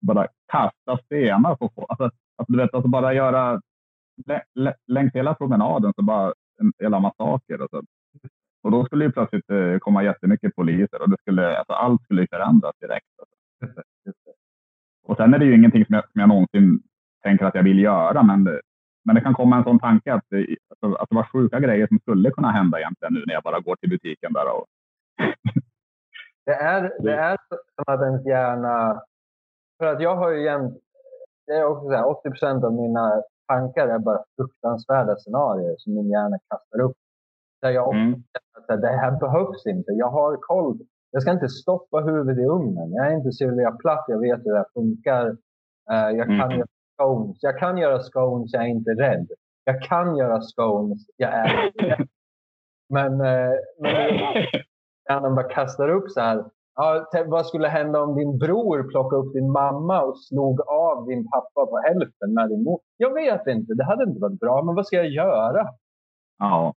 bara 0.06 0.26
kasta 0.52 0.98
stenar 1.04 1.56
på 1.56 1.70
folk. 1.74 1.86
Alltså, 1.88 2.04
alltså, 2.36 2.52
du 2.52 2.58
vet, 2.58 2.74
alltså 2.74 2.88
bara 2.88 3.14
göra 3.14 3.60
längs 4.86 5.14
hela 5.14 5.34
promenaden 5.34 5.92
så 5.96 6.02
bara 6.02 6.32
en 6.60 6.72
hela 6.78 7.00
massaker. 7.00 7.58
Alltså. 7.58 7.82
Och 8.62 8.70
då 8.70 8.84
skulle 8.84 9.04
ju 9.04 9.12
plötsligt 9.12 9.50
eh, 9.50 9.78
komma 9.78 10.02
jättemycket 10.02 10.56
poliser 10.56 11.02
och 11.02 11.10
det 11.10 11.16
skulle, 11.20 11.58
alltså, 11.58 11.72
allt 11.72 12.02
skulle 12.02 12.26
förändras 12.26 12.76
direkt. 12.80 13.06
Alltså. 13.18 13.82
Och 15.04 15.16
sen 15.16 15.34
är 15.34 15.38
det 15.38 15.44
ju 15.44 15.54
ingenting 15.54 15.84
som 15.86 15.94
jag, 15.94 16.04
som 16.12 16.20
jag 16.20 16.28
någonsin 16.28 16.82
tänker 17.22 17.44
att 17.44 17.54
jag 17.54 17.62
vill 17.62 17.78
göra, 17.78 18.22
men 18.22 18.44
det, 18.44 18.60
men 19.04 19.14
det 19.14 19.20
kan 19.20 19.34
komma 19.34 19.56
en 19.56 19.64
sån 19.64 19.78
tanke 19.78 20.14
att, 20.14 20.32
eh, 20.32 20.38
det, 20.38 20.56
alltså, 20.68 20.94
att 21.02 21.08
det 21.08 21.16
var 21.16 21.28
sjuka 21.32 21.60
grejer 21.60 21.86
som 21.86 21.98
skulle 21.98 22.30
kunna 22.30 22.50
hända 22.50 22.78
egentligen 22.78 23.14
nu 23.14 23.24
när 23.26 23.34
jag 23.34 23.42
bara 23.42 23.60
går 23.60 23.76
till 23.76 23.90
butiken 23.90 24.32
där 24.32 24.56
och... 24.56 24.66
det, 26.46 26.54
är, 26.54 26.92
det 27.02 27.14
är 27.14 27.36
som 27.48 27.94
att 27.94 28.00
ens 28.00 28.26
hjärna... 28.26 29.02
För 29.78 29.86
att 29.86 30.00
jag 30.02 30.16
har 30.16 30.30
ju 30.30 30.44
jämt 30.44 30.82
det 31.46 31.52
är 31.52 31.64
också 31.64 31.84
så 31.84 31.92
här, 31.92 32.06
80 32.06 32.30
procent 32.30 32.64
av 32.64 32.72
mina 32.72 33.22
tankar 33.48 33.88
är 33.88 33.98
bara 33.98 34.24
fruktansvärda 34.36 35.16
scenarier 35.16 35.74
som 35.78 35.94
min 35.94 36.10
hjärna 36.10 36.38
kastar 36.48 36.80
upp. 36.80 36.96
Där 37.62 37.70
jag 37.70 37.88
också 37.88 37.96
Mm. 37.98 38.12
känner 38.12 38.74
att 38.76 38.80
det 38.82 38.88
här 38.88 39.20
behövs 39.20 39.66
inte. 39.66 39.92
Jag 39.92 40.08
har 40.10 40.36
koll. 40.36 40.78
Jag 41.10 41.22
ska 41.22 41.30
inte 41.30 41.48
stoppa 41.48 42.00
huvudet 42.00 42.38
i 42.38 42.46
ugnen. 42.46 42.92
Jag 42.92 43.06
är 43.06 43.14
inte 43.16 43.32
Sylvia 43.32 43.70
Plath. 43.70 44.04
Jag 44.10 44.20
vet 44.20 44.40
hur 44.46 44.52
det 44.52 44.58
här 44.58 44.66
funkar. 44.74 45.26
Eh, 45.90 46.16
jag 46.18 46.26
kan 46.26 46.40
Mm. 46.40 46.58
göra 46.58 46.66
scones. 46.96 47.36
Jag 47.40 47.58
kan 47.58 47.78
göra 47.78 47.98
scones. 48.00 48.52
Jag 48.52 48.62
är 48.62 48.66
inte 48.68 48.90
rädd. 48.90 49.26
Jag 49.64 49.82
kan 49.82 50.16
göra 50.16 50.40
scones. 50.40 50.98
Jag 51.16 51.30
är 51.32 51.66
inte 51.66 51.84
rädd. 51.86 52.08
Men, 52.88 53.20
eh, 53.20 53.52
men 55.22 55.34
bara 55.34 55.48
kastar 55.48 55.88
upp 55.88 56.10
så 56.10 56.20
här. 56.20 56.44
Ja, 56.74 57.06
vad 57.26 57.46
skulle 57.46 57.68
hända 57.68 58.02
om 58.02 58.14
din 58.16 58.38
bror 58.38 58.90
plockade 58.90 59.22
upp 59.22 59.32
din 59.32 59.50
mamma 59.52 60.02
och 60.02 60.18
slog 60.18 60.60
av 60.60 61.06
din 61.06 61.28
pappa 61.30 61.66
på 61.66 61.78
hälften 61.84 62.34
med 62.34 62.48
din 62.48 62.64
mor? 62.64 62.80
Jag 62.96 63.14
vet 63.14 63.46
inte. 63.46 63.74
Det 63.74 63.84
hade 63.84 64.04
inte 64.04 64.20
varit 64.20 64.40
bra. 64.40 64.62
Men 64.62 64.74
vad 64.74 64.86
ska 64.86 64.96
jag 64.96 65.08
göra? 65.10 65.68
Ja, 66.38 66.74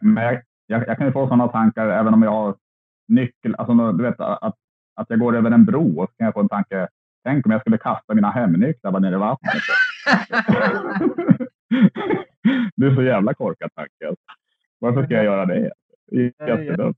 men 0.00 0.24
jag, 0.24 0.42
jag, 0.66 0.88
jag 0.88 0.96
kan 0.96 1.06
ju 1.06 1.12
få 1.12 1.26
sådana 1.26 1.48
tankar 1.48 1.88
även 1.88 2.14
om 2.14 2.22
jag 2.22 2.30
har 2.30 2.54
nyckel. 3.08 3.54
Alltså, 3.58 3.92
du 3.92 4.02
vet 4.02 4.20
att, 4.20 4.54
att 4.96 5.06
jag 5.08 5.18
går 5.18 5.36
över 5.36 5.50
en 5.50 5.64
bro 5.64 6.00
och 6.00 6.10
så 6.10 6.16
kan 6.16 6.24
jag 6.24 6.34
få 6.34 6.40
en 6.40 6.48
tanke. 6.48 6.88
Tänk 7.24 7.46
om 7.46 7.52
jag 7.52 7.60
skulle 7.60 7.78
kasta 7.78 8.14
mina 8.14 8.30
hemnycklar 8.30 9.00
ner 9.00 9.12
i 9.12 9.16
vattnet. 9.16 9.52
det 12.76 12.86
är 12.86 12.94
så 12.94 13.02
jävla 13.02 13.34
korkad 13.34 13.74
tanke. 13.74 14.08
alltså. 14.08 14.24
Varför 14.78 15.04
ska 15.04 15.14
jag 15.14 15.24
göra 15.24 15.46
det? 15.46 15.72
Jättedumt. 16.46 16.96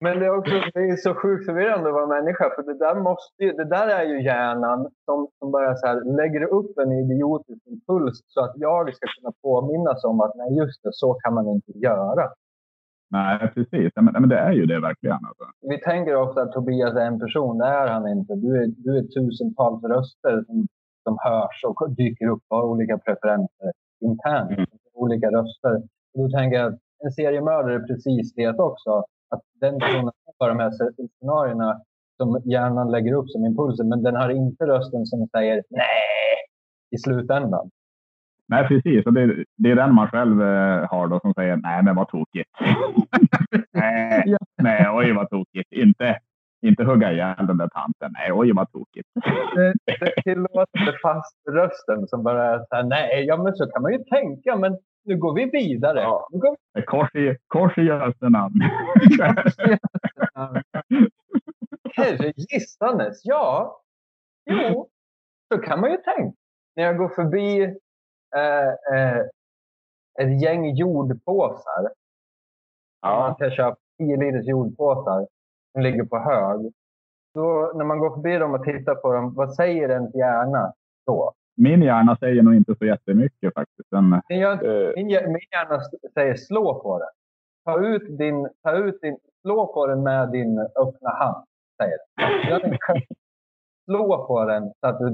Men 0.00 0.18
det 0.20 0.26
är 0.26 0.38
också 0.38 0.52
det 0.74 0.80
är 0.80 0.96
så 0.96 1.14
sjukt 1.14 1.46
förvirrande 1.46 1.88
att 1.88 1.94
vara 1.94 2.06
människa. 2.06 2.44
För 2.54 2.62
det 2.62 2.78
där, 2.78 2.94
måste, 2.94 3.44
ju- 3.44 3.52
det 3.52 3.64
där 3.64 3.88
är 3.88 4.04
ju 4.04 4.22
hjärnan 4.22 4.80
som, 5.04 5.28
som 5.38 5.50
bara 5.52 5.76
så 5.76 5.86
här, 5.86 6.16
lägger 6.20 6.44
upp 6.58 6.78
en 6.78 6.92
idiotisk 6.92 7.62
impuls 7.66 8.16
så 8.26 8.40
att 8.44 8.52
jag 8.56 8.94
ska 8.96 9.06
kunna 9.20 9.32
påminnas 9.42 10.04
om 10.04 10.20
att 10.20 10.34
nej 10.36 10.58
just 10.58 10.82
det, 10.82 10.90
så 10.92 11.14
kan 11.14 11.34
man 11.34 11.48
inte 11.48 11.72
göra. 11.72 12.24
Nej, 13.10 13.50
precis. 13.54 13.92
Men, 13.96 14.04
men 14.04 14.28
det 14.28 14.38
är 14.38 14.52
ju 14.52 14.66
det 14.66 14.80
verkligen. 14.80 15.20
Alltså. 15.28 15.44
Vi 15.60 15.78
tänker 15.80 16.16
ofta 16.16 16.42
att 16.42 16.52
Tobias 16.52 16.94
är 16.94 17.06
en 17.06 17.20
person. 17.20 17.58
Det 17.58 17.66
är 17.66 17.88
han 17.88 18.08
inte. 18.08 18.34
Du 18.34 18.62
är, 18.62 18.66
du 18.66 18.98
är 18.98 19.02
tusentals 19.02 19.84
röster 19.84 20.44
som, 20.46 20.66
som 21.02 21.18
hörs 21.20 21.64
och 21.66 21.90
dyker 21.90 22.26
upp 22.26 22.42
har 22.50 22.62
olika 22.62 22.98
preferenser 22.98 23.72
internt. 24.00 24.50
Mm. 24.50 24.66
Olika 24.94 25.26
röster. 25.30 25.74
Och 26.14 26.18
då 26.22 26.28
tänker 26.38 26.58
jag 26.58 26.66
att 26.72 26.80
en 27.04 27.10
seriemördare 27.10 27.74
är 27.74 27.80
precis 27.80 28.34
det 28.34 28.58
också. 28.58 29.04
Att 29.30 29.42
den 29.60 29.78
personen 29.78 30.10
har 30.38 30.48
de 30.48 30.58
här 30.58 30.70
scenarierna 31.18 31.80
som 32.16 32.42
hjärnan 32.44 32.90
lägger 32.90 33.12
upp 33.14 33.30
som 33.30 33.44
impulser. 33.44 33.84
Men 33.84 34.02
den 34.02 34.16
har 34.16 34.30
inte 34.30 34.66
rösten 34.66 35.06
som 35.06 35.28
säger 35.36 35.62
nej 35.70 35.86
i 36.90 36.98
slutändan. 36.98 37.70
Nej, 38.48 38.68
precis. 38.68 39.06
Och 39.06 39.12
det, 39.12 39.44
det 39.56 39.70
är 39.70 39.76
den 39.76 39.94
man 39.94 40.08
själv 40.08 40.42
eh, 40.42 40.88
har 40.90 41.08
då 41.08 41.20
som 41.20 41.34
säger 41.34 41.56
nej, 41.56 41.82
men 41.82 41.96
vad 41.96 42.08
tokigt. 42.08 42.50
nej, 43.72 44.22
Ja. 44.26 44.38
nej, 44.62 44.86
oj 44.92 45.12
vad 45.12 45.30
tokigt. 45.30 45.72
Inte, 45.72 46.18
inte 46.66 46.84
hugga 46.84 47.12
ihjäl 47.12 47.46
den 47.46 47.56
där 47.58 47.68
tanten. 47.68 48.12
Nej, 48.12 48.32
oj 48.32 48.52
vad 48.52 48.72
tokigt. 48.72 49.08
Det, 49.54 49.74
det 49.86 50.22
tillåter 50.22 50.98
fast 51.02 51.36
rösten 51.50 52.06
som 52.08 52.22
bara 52.22 52.64
här, 52.70 52.82
nej, 52.82 53.24
ja 53.24 53.36
men 53.42 53.54
så 53.56 53.66
kan 53.70 53.82
man 53.82 53.92
ju 53.92 53.98
tänka. 53.98 54.56
Men 54.56 54.78
nu 55.06 55.16
går 55.16 55.34
vi 55.34 55.44
vidare. 55.44 56.00
Ja. 56.00 56.28
Nu 56.30 56.38
går 56.38 56.56
vi 56.74 56.82
Kors 56.82 57.14
i, 57.14 57.36
kors 57.46 57.78
i 57.78 57.82
Göte 57.82 58.28
namn. 58.28 58.60
Herre 61.96 62.32
gissanes, 62.36 63.20
ja. 63.24 63.80
Jo, 64.50 64.88
så 65.54 65.58
kan 65.58 65.80
man 65.80 65.90
ju 65.90 65.96
tänka. 65.96 66.36
När 66.76 66.84
jag 66.84 66.96
går 66.96 67.08
förbi 67.08 67.62
eh, 68.36 68.68
eh, 68.98 69.20
ett 70.20 70.42
gäng 70.42 70.74
jordpåsar. 70.74 71.90
Man 73.02 73.34
ska 73.34 73.50
köpa 73.50 73.76
10 73.98 74.16
liters 74.16 74.46
jordpåsar 74.46 75.26
som 75.72 75.82
ligger 75.82 76.04
på 76.04 76.18
hög. 76.18 76.72
Då, 77.34 77.72
när 77.74 77.84
man 77.84 77.98
går 77.98 78.14
förbi 78.14 78.38
dem 78.38 78.54
och 78.54 78.64
tittar 78.64 78.94
på 78.94 79.12
dem, 79.12 79.34
vad 79.34 79.54
säger 79.54 79.88
ens 79.88 80.14
hjärna 80.14 80.72
då? 81.06 81.32
Min 81.56 81.82
hjärna 81.82 82.16
säger 82.16 82.42
nog 82.42 82.54
inte 82.54 82.74
så 82.78 82.84
jättemycket 82.84 83.54
faktiskt. 83.54 83.90
Den 83.90 84.38
gör, 84.38 84.52
eh, 84.52 84.92
min, 84.96 85.06
min 85.06 85.46
hjärna 85.52 85.80
säger 86.14 86.34
slå 86.34 86.80
på 86.82 86.98
den. 86.98 87.08
Ta 87.64 87.86
ut 87.86 88.18
din, 88.18 88.48
ta 88.62 88.76
ut 88.76 89.00
din, 89.00 89.16
slå 89.42 89.66
på 89.74 89.86
den 89.86 90.02
med 90.02 90.30
din 90.30 90.58
öppna 90.58 91.10
hand. 91.10 91.44
Säger 91.82 91.98
den. 92.60 92.78
Slå 93.84 94.26
på 94.26 94.44
den. 94.44 94.72
Så 94.80 94.86
att 94.86 94.98
du, 94.98 95.10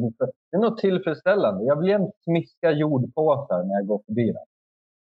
det 0.51 0.57
är 0.57 0.59
något 0.59 0.79
tillfredsställande. 0.79 1.65
Jag 1.65 1.77
vill 1.77 1.89
jämt 1.89 2.15
smiska 2.25 2.71
jordpåsar 2.71 3.65
när 3.65 3.75
jag 3.75 3.87
går 3.87 4.03
förbi 4.07 4.27
den. 4.27 4.43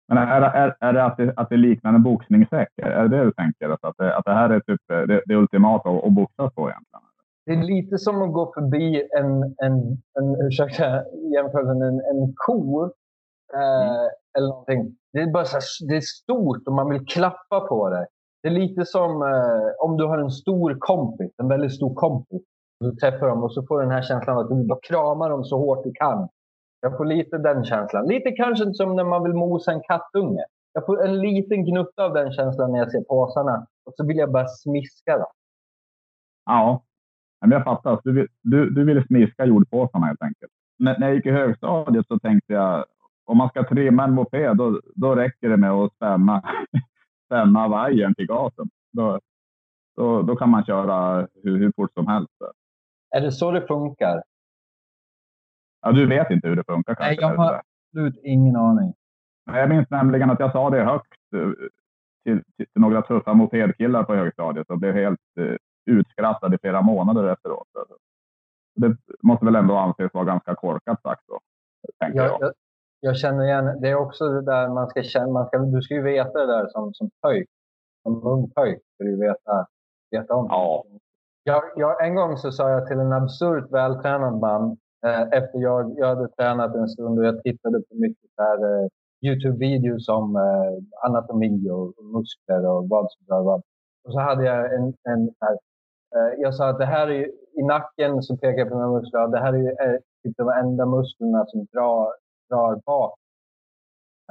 men 0.09 0.19
är, 0.19 0.43
är, 0.43 0.77
är 0.81 0.93
det 0.93 1.05
att 1.05 1.17
det, 1.17 1.33
att 1.37 1.49
det 1.49 1.57
liknar 1.57 1.95
en 1.95 2.03
boxningssäck? 2.03 2.69
Är 2.77 3.09
det 3.09 3.17
det 3.17 3.25
du 3.25 3.33
tänker? 3.33 3.69
Alltså 3.69 3.87
att, 3.87 3.97
det, 3.99 4.17
att 4.17 4.25
det 4.25 4.35
här 4.35 4.51
är 4.51 4.61
typ 4.61 4.81
det, 4.87 5.23
det 5.27 5.35
ultimata 5.35 5.91
att 5.91 6.13
boxas 6.13 6.55
på 6.55 6.71
egentligen? 6.71 7.10
Det 7.47 7.53
är 7.53 7.63
lite 7.63 7.99
som 7.99 8.23
att 8.23 8.33
gå 8.33 8.53
förbi 8.55 9.09
en, 9.19 9.43
en, 9.43 10.03
en 10.21 10.47
ursäkta 10.47 11.05
jämförelsen, 11.35 11.83
en, 11.83 12.01
en 12.01 12.35
ko. 12.47 12.85
Eh, 13.55 14.07
Eller 14.39 14.49
någonting. 14.49 14.97
Det 15.13 15.19
är, 15.21 15.33
bara 15.33 15.45
så 15.45 15.57
här, 15.57 15.89
det 15.89 15.97
är 15.97 16.01
stort 16.01 16.67
och 16.67 16.73
man 16.73 16.91
vill 16.91 17.07
klappa 17.07 17.61
på 17.61 17.91
det. 17.91 18.07
Det 18.43 18.49
är 18.49 18.53
lite 18.53 18.85
som 18.87 19.23
eh, 19.23 19.85
om 19.85 19.97
du 19.97 20.05
har 20.05 20.19
en 20.19 20.31
stor 20.31 20.77
kompis, 20.79 21.31
en 21.37 21.49
väldigt 21.49 21.75
stor 21.75 21.95
kompis. 21.95 22.43
Du 22.81 22.97
träffar 22.97 23.27
dem 23.29 23.43
och 23.43 23.53
så 23.55 23.67
får 23.67 23.79
du 23.79 23.85
den 23.85 23.95
här 23.95 24.03
känslan 24.03 24.37
av 24.37 24.43
att 24.43 24.49
du 24.49 24.67
bara 24.67 24.79
krama 24.83 25.29
dem 25.29 25.45
så 25.45 25.59
hårt 25.59 25.85
du 25.85 25.93
kan. 25.93 26.29
Jag 26.81 26.97
får 26.97 27.05
lite 27.05 27.39
den 27.39 27.65
känslan. 27.65 28.07
Lite 28.07 28.31
kanske 28.31 28.75
som 28.75 28.97
när 28.97 29.05
man 29.05 29.23
vill 29.23 29.33
mosa 29.35 29.73
en 29.73 29.81
kattunge. 29.81 30.45
Jag 30.73 30.87
får 30.87 31.05
en 31.05 31.21
liten 31.21 31.65
gnutta 31.65 32.05
av 32.05 32.15
den 32.15 32.33
känslan 32.33 32.73
när 32.73 32.79
jag 32.79 32.91
ser 32.91 33.01
påsarna. 33.01 33.67
Och 33.87 33.95
så 33.97 34.07
vill 34.07 34.17
jag 34.17 34.33
bara 34.33 34.49
smiska 34.49 35.19
dem. 35.19 35.33
Ja, 36.47 36.83
men 37.41 37.51
jag 37.51 37.65
fattar. 37.65 38.01
Du, 38.05 38.13
vill- 38.13 38.29
du, 38.43 38.71
du 38.71 38.85
ville 38.85 39.07
smiska 39.07 39.45
jordpåsarna 39.45 40.07
helt 40.07 40.23
enkelt. 40.23 40.53
När, 40.79 40.99
när 40.99 41.07
jag 41.07 41.17
gick 41.17 41.27
i 41.27 41.31
högstadiet 41.31 42.07
så 42.07 42.19
tänkte 42.19 42.53
jag 42.53 42.85
om 43.25 43.39
man 43.39 43.49
ska 43.49 43.65
trimma 43.69 44.05
en 44.05 44.15
moped 44.15 44.57
då, 44.57 44.81
då 44.95 45.15
räcker 45.15 45.49
det 45.49 45.57
med 45.57 45.71
att 45.71 45.93
spänna, 45.95 46.43
spänna 47.27 47.69
vajern 47.69 48.15
till 48.15 48.27
gasen. 48.27 48.69
Då, 48.93 49.21
då, 49.97 50.23
då 50.23 50.37
kan 50.37 50.51
man 50.51 50.65
köra 50.65 51.29
hur, 51.43 51.59
hur 51.59 51.73
fort 51.77 51.93
som 51.95 52.07
helst. 52.07 52.33
Är 53.17 53.21
det 53.21 53.33
så 53.33 53.51
det 53.51 53.67
funkar? 53.67 54.23
Ja, 55.83 55.93
du 55.93 56.07
vet 56.07 56.31
inte 56.31 56.49
hur 56.49 56.57
det 56.57 56.65
funkar 56.65 56.95
kanske? 56.95 57.27
Nej, 57.27 57.31
jag 57.31 57.37
har-? 57.37 57.61
Absolut 57.93 58.21
ingen 58.25 58.57
aning. 58.57 58.95
Men 59.47 59.55
Jag 59.61 59.69
minns 59.69 59.91
nämligen 59.91 60.31
att 60.31 60.41
jag 60.41 60.53
sa 60.53 60.71
det 60.71 60.85
högt 60.85 61.13
eh, 61.37 61.51
till, 62.25 62.43
till, 62.57 62.67
till 62.67 62.81
några 62.83 63.03
tuffa 63.03 63.35
mopedkillar 63.35 64.05
på 64.05 64.15
högstadiet 64.15 64.71
och 64.71 64.79
blev 64.79 64.95
helt 64.95 65.21
eh, 65.41 65.55
utskrattad 65.87 66.55
i 66.55 66.59
flera 66.59 66.83
månader 66.83 67.25
efteråt. 67.29 67.69
Det 68.75 68.97
måste 69.23 69.45
väl 69.45 69.57
ändå 69.57 69.77
anses 69.77 70.15
vara 70.15 70.25
ganska 70.25 70.55
korkat 70.55 71.03
sagt 71.03 71.23
då, 71.27 71.39
tänker 71.99 72.19
jag. 72.19 72.41
Jag, 72.41 72.53
jag, 73.01 73.17
känner 73.17 73.45
igen, 73.45 73.81
det 73.81 73.89
är 73.89 73.95
också 73.95 74.29
det 74.29 74.43
där 74.43 74.69
man 74.69 74.89
ska 74.89 75.03
känna, 75.03 75.33
man 75.33 75.47
ska, 75.47 75.59
du 75.59 75.83
ska 75.83 75.95
ju 75.95 76.03
veta 76.03 76.39
det 76.39 76.47
där 76.47 76.67
som, 76.67 76.95
som 76.95 77.11
pöjk. 77.23 77.49
Som 78.03 78.27
ung 78.27 78.51
pöjk 78.51 78.79
ska 78.95 79.05
du 79.05 79.17
veta, 79.21 79.67
veta 80.11 80.35
om. 80.35 80.47
Ja. 80.49 80.85
Jag, 81.45 81.63
jag, 81.77 82.07
en 82.07 82.15
gång 82.15 82.37
så 82.37 82.53
sa 82.53 82.71
jag 82.71 82.87
till 82.87 82.99
en 82.99 83.13
absurt 83.13 83.73
vältränad 83.73 84.41
man 84.41 84.77
eh, 85.07 85.23
efter 85.23 85.59
jag, 85.59 85.95
jag 85.97 86.07
hade 86.07 86.29
tränat 86.29 86.75
en 86.75 86.89
stund 86.89 87.19
och 87.19 87.25
jag 87.25 87.43
tittade 87.43 87.81
på 87.81 87.95
mycket 87.95 88.31
här, 88.37 88.83
eh, 88.83 88.89
Youtube-videos 89.27 90.09
om 90.09 90.37
eh, 90.37 91.09
anatomi 91.09 91.71
och 91.71 92.05
muskler 92.05 92.67
och 92.67 92.89
vad 92.89 93.13
som 93.13 93.27
rör 93.27 93.43
vad. 93.43 93.63
Och 94.05 94.13
så 94.13 94.21
hade 94.21 94.45
jag 94.45 94.75
en, 94.75 94.95
en 95.05 95.29
eh, 95.29 95.57
jag 96.39 96.55
sa 96.55 96.69
att 96.69 96.79
det 96.79 96.87
här 96.87 97.07
är 97.07 97.15
ju, 97.15 97.33
i 97.53 97.63
nacken 97.63 98.23
så 98.23 98.37
pekar 98.37 98.59
jag 98.59 98.69
på 98.69 98.75
mina 98.75 98.89
muskler. 98.89 99.29
Det 99.29 99.41
här 99.41 99.53
är 99.53 99.59
ju 99.59 99.69
eh, 99.69 100.01
typ 100.23 100.37
de 100.37 100.49
enda 100.49 100.87
musklerna 100.87 101.47
som 101.47 101.67
drar, 101.73 102.15
drar 102.49 102.81
bak. 102.87 103.19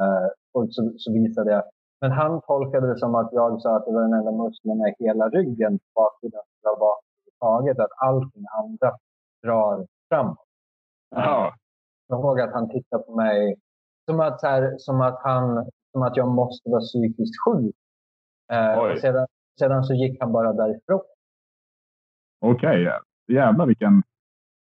Eh, 0.02 0.30
och 0.54 0.68
så, 0.70 0.94
så 0.98 1.14
visade 1.14 1.52
jag. 1.52 1.64
Men 2.02 2.12
han 2.12 2.42
tolkade 2.42 2.88
det 2.94 3.00
som 3.00 3.16
att 3.16 3.30
jag 3.32 3.62
sa 3.62 3.76
att 3.76 3.86
det 3.86 3.92
var 3.92 4.02
den 4.02 4.14
enda 4.14 4.32
muskeln 4.32 4.82
i 4.88 5.04
hela 5.06 5.30
ryggen, 5.30 5.80
baksidan, 5.96 6.44
som 6.50 6.58
drar 6.64 6.80
bak 6.80 7.00
överhuvudtaget. 7.42 7.80
Att 7.80 8.08
allting 8.08 8.46
andra 8.64 8.98
drar 9.44 9.88
framåt. 10.10 10.46
Ja. 11.16 11.54
Jag 12.08 12.20
ihåg 12.20 12.42
att 12.42 12.54
han 12.54 12.70
tittade 12.70 13.04
på 13.04 13.16
mig 13.16 13.56
som 14.06 14.20
att, 14.20 14.42
här, 14.42 14.76
som 14.78 15.02
att, 15.02 15.20
han, 15.24 15.70
som 15.92 16.02
att 16.02 16.18
jag 16.18 16.28
måste 16.28 16.70
vara 16.70 16.82
psykiskt 16.82 17.36
sjuk. 17.46 17.76
Eh, 18.52 18.96
sedan, 19.02 19.28
sedan 19.60 19.84
så 19.84 19.94
gick 19.94 20.18
han 20.20 20.32
bara 20.32 20.54
därifrån. 20.54 21.02
Okej, 22.42 22.90
jävlar 23.28 23.66
vilken, 23.66 24.04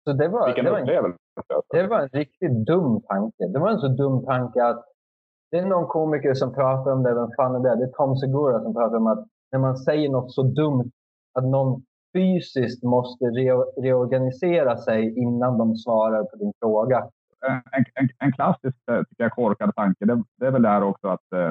Så 0.04 0.12
det 0.12 0.28
var, 0.28 0.46
vilken 0.46 0.64
det 0.64 0.70
var 0.70 0.80
upplevelse. 0.80 1.18
alltså. 1.36 1.62
Det 1.76 1.86
var 1.86 2.00
en 2.00 2.08
riktigt 2.08 2.66
dum 2.66 3.00
tanke. 3.08 3.46
Det 3.52 3.58
var 3.58 3.70
en 3.70 3.78
så 3.78 3.88
dum 3.88 4.24
tanke 4.24 4.64
att 4.64 4.84
det 5.50 5.58
är 5.58 5.66
någon 5.66 5.86
komiker 5.86 6.34
som 6.34 6.54
pratar 6.54 6.92
om 6.92 7.02
det. 7.02 7.14
Vem 7.14 7.28
fan 7.36 7.54
är 7.54 7.60
det? 7.60 7.76
Det 7.76 7.84
är 7.84 7.92
Tom 7.92 8.16
Segura 8.16 8.60
som 8.62 8.74
pratar 8.74 8.96
om 8.96 9.06
att 9.06 9.26
när 9.52 9.58
man 9.58 9.76
säger 9.76 10.08
något 10.10 10.32
så 10.34 10.42
dumt 10.42 10.90
att 11.38 11.44
någon 11.44 11.82
fysiskt 12.14 12.82
måste 12.82 13.24
re- 13.24 13.82
reorganisera 13.82 14.76
sig 14.76 15.18
innan 15.18 15.58
de 15.58 15.76
svarar 15.76 16.24
på 16.24 16.36
din 16.36 16.52
fråga. 16.60 17.08
En, 17.46 17.84
en, 17.94 18.08
en 18.18 18.32
klassisk 18.32 18.76
eh, 18.90 18.98
tycker 18.98 19.24
jag, 19.24 19.32
korkad 19.32 19.74
tanke, 19.76 20.04
det, 20.04 20.22
det 20.36 20.46
är 20.46 20.50
väl 20.50 20.62
det 20.62 20.68
här 20.68 20.82
också 20.82 21.08
att, 21.08 21.32
eh, 21.36 21.50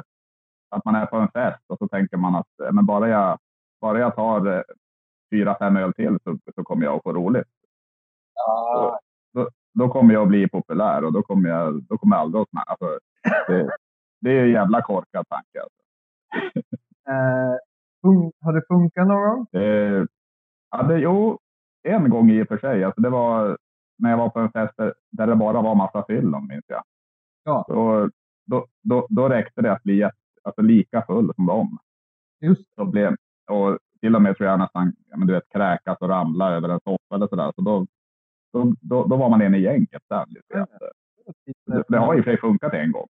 att 0.76 0.86
man 0.86 0.96
är 0.96 1.06
på 1.06 1.16
en 1.16 1.28
fest 1.28 1.64
och 1.68 1.78
så 1.78 1.88
tänker 1.88 2.18
man 2.18 2.36
att 2.36 2.60
eh, 2.64 2.72
men 2.72 2.86
bara, 2.86 3.10
jag, 3.10 3.38
bara 3.82 4.00
jag 4.00 4.16
tar 4.16 4.64
fyra, 5.34 5.56
fem 5.60 5.78
öl 5.78 5.94
till 5.94 6.18
så, 6.24 6.38
så 6.56 6.64
kommer 6.64 6.86
jag 6.86 6.96
att 6.96 7.04
få 7.04 7.14
roligt. 7.14 7.48
Ja, 8.34 9.00
Då, 9.34 9.50
då 9.74 9.90
kommer 9.90 10.14
jag 10.14 10.24
att 10.24 10.30
bli 10.30 10.50
populär 10.50 11.04
och 11.04 11.14
då 11.14 11.22
kommer 11.24 11.50
jag, 11.50 11.84
då 11.84 11.98
kommer 11.98 12.16
jag 12.16 12.22
aldrig 12.22 12.42
att 12.42 12.50
snacka. 12.50 12.72
Alltså, 12.72 13.00
det, 13.48 13.70
det 14.22 14.32
är 14.32 14.44
en 14.44 14.52
jävla 14.52 14.82
korkad 14.82 15.26
tanke. 15.30 15.62
Alltså. 15.62 15.82
Eh, 17.08 17.56
har 18.42 18.54
det 18.54 18.62
funkat 18.68 19.08
någon 19.08 19.30
gång? 19.30 19.46
Det, 19.52 20.08
ja, 20.72 20.84
det, 20.84 21.00
jo, 21.00 21.40
en 21.84 22.10
gång 22.10 22.32
i 22.32 22.44
och 22.44 22.48
för 22.48 22.58
sig. 22.58 22.84
Alltså, 22.84 23.02
det 23.02 23.10
var 23.10 23.58
när 23.98 24.10
jag 24.10 24.18
var 24.18 24.30
på 24.30 24.40
en 24.40 24.52
fest 24.52 24.74
där, 24.78 24.94
där 25.12 25.28
det 25.28 25.36
bara 25.36 25.62
var 25.62 25.76
massa 25.76 26.04
fyllon, 26.08 26.48
minns 26.48 26.66
jag. 26.68 26.84
Ja. 27.44 27.66
Då, 27.68 28.10
då, 28.46 28.68
då, 28.82 29.08
då 29.10 29.30
räckte 29.30 29.62
det 29.62 29.72
att 29.72 29.84
bli 29.84 30.04
alltså, 30.44 30.62
lika 30.62 31.02
full 31.02 31.34
som 31.36 31.46
dem. 31.46 31.78
Just 32.42 32.76
blev, 32.76 33.16
och 33.52 33.80
till 34.06 34.16
och 34.16 34.22
med 34.22 34.38
tror 34.38 34.50
jag 34.50 34.60
nästan 34.60 34.94
ja, 35.10 35.18
men 35.18 35.28
du 35.28 35.34
vet, 35.34 35.50
kräkas 35.50 35.98
och 36.02 36.10
ramla 36.10 36.52
över 36.56 36.70
en 36.70 36.80
soffa 36.80 37.16
eller 37.16 37.28
sådär. 37.28 37.52
Så 37.56 37.62
då, 37.62 37.86
då, 38.54 38.74
då, 38.82 39.04
då 39.06 39.16
var 39.16 39.30
man 39.30 39.42
en 39.42 39.56
i 39.56 39.60
gänget 39.60 40.04
sen. 40.08 40.26
Lite 40.28 40.54
grann. 40.54 40.68
Det, 41.66 41.84
det 41.88 41.98
har 41.98 42.16
i 42.16 42.20
och 42.20 42.24
för 42.24 42.32
sig 42.32 42.40
funkat 42.40 42.74
en 42.74 42.92
gång. 42.92 43.08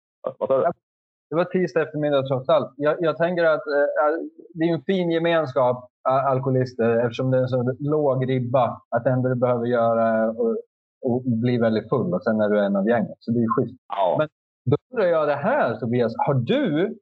Det 1.30 1.36
var 1.36 1.44
tisdag 1.44 1.82
eftermiddag 1.82 2.22
trots 2.26 2.48
allt. 2.48 2.72
Jag, 2.76 2.96
jag 3.00 3.16
tänker 3.16 3.44
att 3.44 3.66
eh, 3.66 4.14
det 4.54 4.64
är 4.64 4.74
en 4.74 4.82
fin 4.82 5.10
gemenskap, 5.10 5.90
eh, 6.08 6.24
alkoholister, 6.26 6.96
eftersom 7.04 7.30
det 7.30 7.38
är 7.38 7.42
en 7.42 7.48
så 7.48 7.76
låg 7.78 8.28
ribba. 8.28 8.80
Att 8.90 9.04
det 9.04 9.10
enda 9.10 9.28
du 9.28 9.34
behöver 9.34 9.66
göra 9.66 10.08
är 10.08 10.28
att 10.28 10.36
att 11.06 11.24
bli 11.24 11.58
väldigt 11.58 11.88
full 11.88 12.14
och 12.14 12.22
sen 12.22 12.40
är 12.40 12.48
du 12.48 12.60
en 12.64 12.76
av 12.76 12.88
gänget. 12.88 13.16
Så 13.18 13.30
det 13.32 13.38
är 13.40 13.48
schysst. 13.56 13.80
Ja. 13.88 14.16
Men- 14.18 14.28
Då 14.64 14.76
undrar 14.90 15.06
jag 15.10 15.28
det 15.28 15.34
här 15.34 15.76
Tobias. 15.76 16.14
Har 16.26 16.34
du 16.34 16.98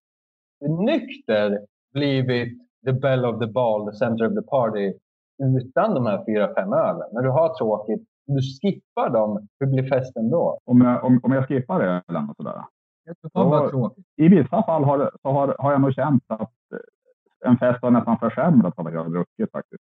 nykter 0.87 1.59
blivit 1.95 2.59
the 2.85 2.93
bell 2.93 3.25
of 3.25 3.41
the 3.41 3.47
ball, 3.47 3.91
the 3.91 3.97
center 3.97 4.27
of 4.27 4.35
the 4.35 4.43
party 4.51 4.93
utan 5.43 5.95
de 5.95 6.07
här 6.07 6.25
fyra, 6.25 6.55
fem 6.55 6.73
ölen? 6.73 7.09
När 7.13 7.23
du 7.23 7.31
har 7.31 7.55
tråkigt, 7.55 8.09
du 8.27 8.41
skippar 8.43 9.11
dem, 9.11 9.49
hur 9.61 9.67
blir 9.67 9.89
festen 9.89 10.31
då? 10.31 10.59
om, 10.65 10.81
jag, 10.81 11.05
om, 11.05 11.21
om 11.23 11.33
jag 11.33 11.49
skippar 11.49 11.81
ölen 11.81 12.31
och 12.31 12.37
sådär. 12.37 12.63
I 14.17 14.29
vissa 14.29 14.63
fall 14.63 14.85
har, 14.85 15.11
så 15.23 15.29
har, 15.29 15.57
har 15.59 15.73
jag 15.73 15.81
nog 15.81 15.95
känt 15.95 16.23
att 16.27 16.53
en 17.45 17.59
fest 17.59 17.83
har 17.83 17.91
nästan 17.91 18.19
försämrats 18.19 18.79
av 18.79 18.87
att 18.87 18.93
jag 18.93 19.03
har 19.03 19.11
druckit 19.11 19.53
faktiskt. 19.53 19.83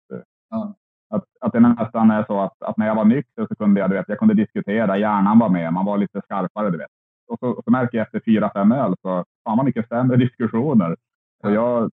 Ja. 0.49 0.73
Att, 1.09 1.23
att 1.41 1.53
det 1.53 1.59
nästan 1.59 2.11
är 2.11 2.23
så 2.23 2.39
att, 2.39 2.63
att 2.63 2.77
när 2.77 2.87
jag 2.87 2.95
var 2.95 3.05
nykter 3.05 3.47
så 3.47 3.55
kunde 3.55 3.79
jag, 3.79 3.89
du 3.89 3.95
vet, 3.95 4.09
jag 4.09 4.19
kunde 4.19 4.33
diskutera, 4.33 4.97
hjärnan 4.97 5.39
var 5.39 5.49
med, 5.49 5.73
man 5.73 5.85
var 5.85 5.97
lite 5.97 6.21
skarpare, 6.21 6.69
du 6.69 6.77
vet. 6.77 6.91
Och 7.27 7.39
så, 7.39 7.61
så 7.65 7.71
märker 7.71 7.97
jag 7.97 8.05
efter 8.05 8.21
fyra, 8.25 8.51
fem 8.53 8.71
öl 8.71 8.95
så 9.01 9.25
fan 9.43 9.57
vad 9.57 9.65
mycket 9.65 9.87
sämre 9.87 10.17
diskussioner. 10.17 10.95
Och, 11.43 11.51
jag, 11.51 11.91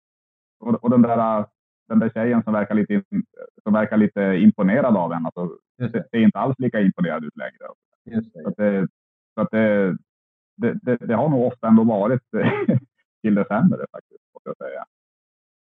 och, 0.61 0.85
och 0.85 0.91
den, 0.91 1.03
där, 1.03 1.47
den 1.89 1.99
där 1.99 2.09
tjejen 2.09 2.43
som 2.43 2.53
verkar 2.53 2.75
lite, 2.75 3.03
som 3.63 3.73
verkar 3.73 3.97
lite 3.97 4.21
imponerad 4.21 4.97
av 4.97 5.13
en, 5.13 5.27
alltså, 5.27 5.51
ser 6.11 6.19
inte 6.19 6.39
alls 6.39 6.59
lika 6.59 6.81
imponerad 6.81 7.25
ut 7.25 7.37
längre. 7.37 7.73
Just 8.05 8.33
Så 8.33 8.39
det. 8.41 8.49
att 8.49 8.57
det, 8.57 8.89
så 9.35 9.41
att 9.41 9.51
det, 9.51 9.97
det, 10.57 10.73
det, 10.83 10.97
det 10.97 11.15
har 11.15 11.29
nog 11.29 11.47
ofta 11.47 11.67
ändå 11.69 11.85
varit 11.85 12.23
till 13.23 13.35
det 13.35 13.45
sämre 13.45 13.87
faktiskt, 13.93 14.23
måste 14.35 14.49
jag 14.49 14.57
säga. 14.57 14.85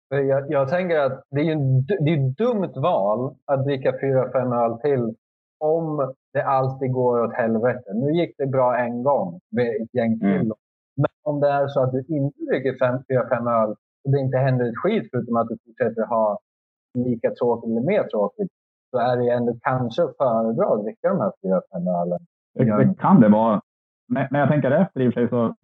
Jag, 0.09 0.51
jag 0.51 0.69
tänker 0.69 0.99
att 0.99 1.23
det 1.31 1.39
är 1.41 1.43
ju 1.45 1.55
det 1.87 2.11
är 2.11 2.29
ett 2.29 2.37
dumt 2.37 2.71
val 2.75 3.35
att 3.45 3.65
dricka 3.65 3.93
fyra, 4.01 4.31
fem 4.31 4.53
öl 4.53 4.77
till 4.79 5.15
om 5.59 6.13
det 6.33 6.43
alltid 6.45 6.91
går 6.93 7.21
åt 7.23 7.33
helvete. 7.33 7.93
Nu 7.93 8.11
gick 8.11 8.37
det 8.37 8.45
bra 8.47 8.77
en 8.77 9.03
gång 9.03 9.39
med 9.51 9.67
ett 9.81 9.93
gäng 9.93 10.13
Mm. 10.21 10.39
till. 10.39 10.53
Men 10.97 11.07
om 11.23 11.39
det 11.39 11.47
är 11.49 11.67
så 11.67 11.83
att 11.83 11.91
du 11.91 12.05
inte 12.07 12.43
dricker 12.45 12.77
fem, 12.77 13.03
fyra, 13.09 13.29
fem 13.29 13.47
öl 13.47 13.75
och 14.03 14.11
det 14.11 14.19
inte 14.19 14.37
händer 14.37 14.65
ett 14.65 14.77
skit 14.83 15.09
förutom 15.11 15.35
att 15.35 15.47
du 15.47 15.57
fortsätter 15.65 16.05
ha 16.05 16.39
lika 16.93 17.29
tråkigt 17.31 17.69
eller 17.69 17.81
mer 17.81 18.03
tråkigt 18.03 18.51
så 18.91 18.97
är 18.99 19.17
det 19.17 19.29
ändå 19.29 19.57
kanske 19.61 20.01
föredra 20.17 20.65
att 20.73 20.83
dricka 20.83 21.09
de 21.09 21.19
här 21.19 21.31
fyra, 21.41 21.61
fem 21.73 21.87
ölen. 21.87 22.19
Det, 22.53 22.95
kan 22.99 23.21
det 23.21 23.29
vara. 23.29 23.61
När, 24.07 24.27
när 24.31 24.39
jag 24.39 24.49
tänker 24.49 24.71
efter 24.71 25.01
i 25.01 25.09
och 25.09 25.13
för 25.13 25.21
sig 25.21 25.29
så 25.29 25.55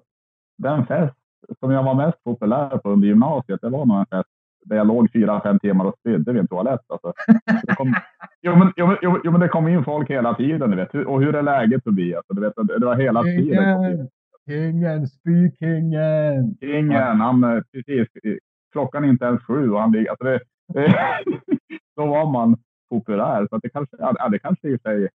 den 0.58 0.86
fest 0.86 1.16
som 1.60 1.72
jag 1.72 1.84
var 1.84 1.94
mest 1.94 2.24
populär 2.24 2.78
på 2.78 2.90
under 2.90 3.08
gymnasiet, 3.08 3.62
det 3.62 3.70
var 3.70 3.86
nog 3.86 4.00
en 4.00 4.06
fest 4.06 4.30
där 4.66 4.76
jag 4.76 4.88
låg 4.88 5.12
fyra, 5.14 5.42
fem 5.42 5.60
timmar 5.60 5.86
och 5.86 5.96
spydde 6.00 6.32
vid 6.32 6.42
en 6.42 6.48
toalett. 6.48 6.82
Alltså. 6.88 7.14
Det 7.64 7.76
kom, 7.76 7.94
jo, 8.42 8.56
men, 8.56 8.74
jo, 8.76 8.96
jo, 9.02 9.20
jo, 9.24 9.32
men 9.32 9.42
det 9.42 9.48
kom 9.48 9.68
in 9.68 9.84
folk 9.84 10.10
hela 10.10 10.34
tiden, 10.34 10.72
du 10.72 10.78
vet. 10.78 10.94
Och 11.08 11.22
hur 11.22 11.36
är 11.36 11.42
läget 11.42 11.84
Tobias? 11.84 12.26
Du 12.30 12.42
vet, 12.42 12.54
det 12.80 12.86
var 12.86 12.96
hela 12.96 13.24
tiden. 13.24 14.10
Kingen! 14.48 15.08
Kingen! 15.08 15.08
Spykingen! 15.08 16.58
Ingen, 16.62 17.20
han, 17.22 17.44
eh, 17.44 17.64
precis. 17.72 18.08
Klockan 18.72 19.04
är 19.04 19.08
inte 19.08 19.26
ens 19.26 19.44
sju 19.44 19.72
och 19.72 19.80
han 19.82 19.92
ligger... 19.92 20.10
Alltså 20.10 20.24
det, 20.24 20.40
då 21.96 22.06
var 22.06 22.32
man 22.32 22.58
populär. 22.90 23.48
Så 23.50 23.56
att 23.56 23.62
det 23.62 23.70
kanske, 23.70 23.96
ja, 24.00 24.30
det 24.30 24.40
kanske 24.40 24.68
i 24.68 24.80
sig, 24.80 25.10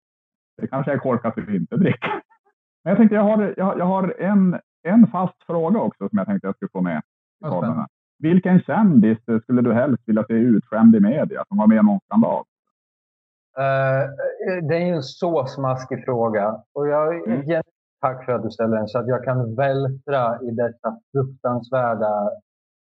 det 0.57 0.67
kanske 0.67 0.91
är 0.91 0.97
korkat 0.97 1.37
att 1.37 1.49
inte 1.49 1.75
dricka. 1.77 2.21
Men 2.83 2.91
jag 2.91 2.97
tänkte, 2.97 3.15
jag 3.15 3.23
har, 3.23 3.53
jag, 3.57 3.79
jag 3.79 3.85
har 3.85 4.15
en, 4.19 4.59
en 4.83 5.07
fast 5.07 5.43
fråga 5.43 5.79
också 5.79 6.09
som 6.09 6.17
jag 6.17 6.27
tänkte 6.27 6.47
jag 6.47 6.55
skulle 6.55 6.69
få 6.69 6.81
med. 6.81 7.01
i. 7.45 7.85
Vilken 8.19 8.61
kändis 8.61 9.17
skulle 9.43 9.61
du 9.61 9.73
helst 9.73 10.03
vilja 10.05 10.23
se 10.23 10.33
utskämd 10.33 10.95
i 10.95 10.99
media 10.99 11.43
som 11.47 11.57
var 11.57 11.67
med 11.67 11.77
i 11.77 11.83
någon 11.83 11.99
skandal? 12.05 12.43
Eh, 13.57 14.09
det 14.67 14.75
är 14.75 14.85
ju 14.85 14.93
en 14.93 15.03
så 15.03 15.45
smaskig 15.45 16.05
fråga. 16.05 16.63
Och 16.73 16.87
jag 16.87 17.27
Mm. 17.27 17.63
Tack 18.01 18.25
för 18.25 18.31
att 18.31 18.43
du 18.43 18.51
ställer 18.51 18.77
den 18.77 18.87
så 18.87 18.99
att 18.99 19.07
jag 19.07 19.23
kan 19.23 19.55
vältra 19.55 20.41
i 20.41 20.51
dessa 20.51 20.99
fruktansvärda 21.11 22.29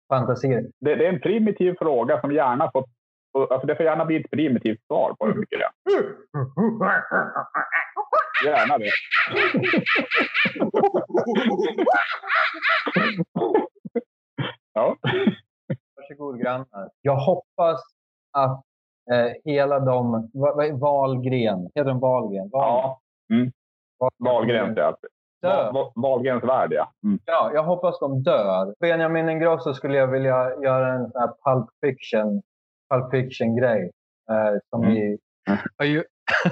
fantasier. 0.09 0.65
Det, 0.79 0.95
det 0.95 1.05
är 1.05 1.13
en 1.13 1.21
primitiv 1.21 1.75
fråga 1.79 2.21
som 2.21 2.31
gärna 2.31 2.71
får... 2.71 2.85
Alltså 3.49 3.67
det 3.67 3.75
får 3.75 3.85
gärna 3.85 4.05
bli 4.05 4.15
ett 4.21 4.31
primitivt 4.31 4.85
svar 4.87 5.15
på 5.19 5.25
den, 5.25 5.39
tycker 5.39 5.57
jag. 5.59 5.71
Gärna 8.45 8.77
det. 8.77 8.91
ja. 14.73 14.97
Varsågod 15.95 16.41
grannar. 16.41 16.89
Jag 17.01 17.15
hoppas 17.15 17.81
att 18.31 18.63
eh, 19.11 19.31
hela 19.45 19.79
de... 19.79 20.29
Va, 20.33 20.55
va, 20.55 20.63
Valgren. 20.73 21.69
Heter 21.75 21.89
de 21.89 21.99
Valgren? 21.99 22.49
Val, 22.49 22.63
ja. 22.63 23.01
Wahlgrens, 24.17 24.77
ja. 24.77 25.89
Wahlgrens 25.95 26.43
värld, 26.43 26.73
ja. 26.73 26.91
Mm. 27.03 27.19
Ja, 27.25 27.51
jag 27.53 27.63
hoppas 27.63 27.99
de 27.99 28.23
dör. 28.23 28.73
Benjamin 28.79 29.29
Ingrosso 29.29 29.73
skulle 29.73 29.97
jag 29.97 30.07
vilja 30.07 30.51
göra 30.63 30.93
en 30.93 31.11
sån 31.11 31.21
här 31.21 31.27
Pulp 31.27 31.69
Fiction, 31.81 32.41
Pulp 32.89 33.11
Fiction 33.11 33.55
grej. 33.55 33.91
Eh, 34.31 34.59
som 34.69 34.83
Mm. 34.83 34.97
i... 34.97 35.17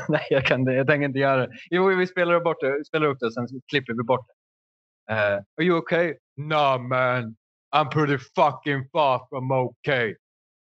Nej, 0.10 0.28
jag, 0.30 0.46
kan 0.46 0.66
det. 0.66 0.74
jag 0.74 0.88
tänker 0.88 1.06
inte 1.06 1.20
göra 1.20 1.48
det. 1.48 1.54
Jo, 1.70 1.88
vi 1.88 2.08
spelar, 2.08 2.40
bort 2.40 2.62
det. 2.62 2.78
Vi 2.78 2.84
spelar 2.86 3.08
upp 3.08 3.18
det, 3.20 3.32
sen 3.32 3.48
klipper 3.72 3.94
vi 3.94 4.04
bort 4.04 4.26
det. 4.28 5.14
Eh, 5.14 5.34
are 5.58 5.64
you 5.66 5.78
okay? 5.78 6.14
Nah, 6.38 6.78
man. 6.78 7.36
I'm 7.76 7.90
pretty 7.90 8.18
fucking 8.36 8.90
far 8.94 9.22
from 9.30 9.52
okay. 9.52 10.16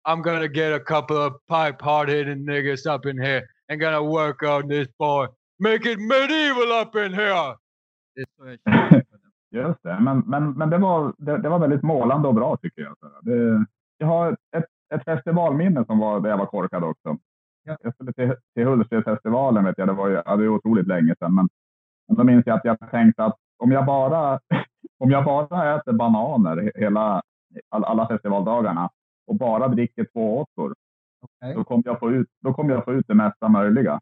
I'm 0.07 0.21
gonna 0.21 0.47
get 0.47 0.73
a 0.73 0.79
couple 0.79 1.17
of 1.17 1.33
pipe 1.49 1.81
hard-hitting 1.81 2.45
niggas 2.45 2.85
up 2.95 3.05
in 3.05 3.17
here 3.21 3.41
and 3.69 3.81
gonna 3.81 4.01
work 4.01 4.43
on 4.43 4.69
this 4.69 4.87
boy. 4.97 5.27
Make 5.63 5.91
it 5.91 5.99
medieval 5.99 6.71
up 6.81 6.95
in 6.95 7.13
here! 7.13 7.55
Det 8.15 8.21
är 8.21 8.25
så 8.37 8.45
jag 8.47 8.59
känner. 8.65 9.03
Just 9.51 9.83
det, 9.83 9.99
men, 9.99 10.19
men, 10.19 10.51
men 10.53 10.69
det, 10.69 10.77
var, 10.77 11.13
det, 11.17 11.37
det 11.37 11.49
var 11.49 11.59
väldigt 11.59 11.83
målande 11.83 12.27
och 12.27 12.35
bra 12.35 12.57
tycker 12.57 12.81
jag. 12.81 12.97
Så 12.99 13.07
Det, 13.21 13.65
jag 13.97 14.07
har 14.07 14.31
ett, 14.57 14.65
ett 14.93 15.03
festivalminne 15.05 15.85
som 15.85 15.99
var 15.99 16.19
där 16.19 16.29
jag 16.29 16.37
var 16.37 16.45
korkad 16.45 16.83
också. 16.83 17.17
Ja. 17.63 17.77
Jag 17.81 17.93
skulle 17.93 18.13
till, 18.13 18.35
till 18.55 18.65
Hultsfredsfestivalen, 18.67 19.65
vet 19.65 19.77
jag, 19.77 19.87
det 19.87 19.93
var 19.93 20.07
ju 20.07 20.21
ja, 20.25 20.35
det 20.35 20.43
är 20.43 20.47
otroligt 20.49 20.87
länge 20.87 21.15
sedan. 21.19 21.35
Men, 21.35 21.49
men 22.07 22.17
då 22.17 22.23
minns 22.23 22.45
jag 22.45 22.55
att 22.57 22.65
jag 22.65 22.91
tänkte 22.91 23.23
att 23.25 23.35
om 23.63 23.71
jag 23.71 23.85
bara, 23.85 24.39
om 24.99 25.11
jag 25.11 25.25
bara 25.25 25.75
äter 25.75 25.93
bananer 25.93 26.55
he- 26.57 26.71
hela, 26.79 27.21
all, 27.69 27.83
alla 27.83 28.07
festivaldagarna 28.07 28.89
och 29.27 29.35
bara 29.35 29.67
dricker 29.67 30.05
två 30.13 30.37
åttor, 30.39 30.75
Okej. 31.21 31.53
då 31.55 31.63
kommer 31.63 31.83
jag, 31.85 31.99
få 31.99 32.11
ut- 32.11 32.29
då 32.41 32.53
kommer 32.53 32.73
jag 32.73 32.85
få 32.85 32.93
ut 32.93 33.07
det 33.07 33.15
mesta 33.15 33.47
möjliga. 33.49 33.99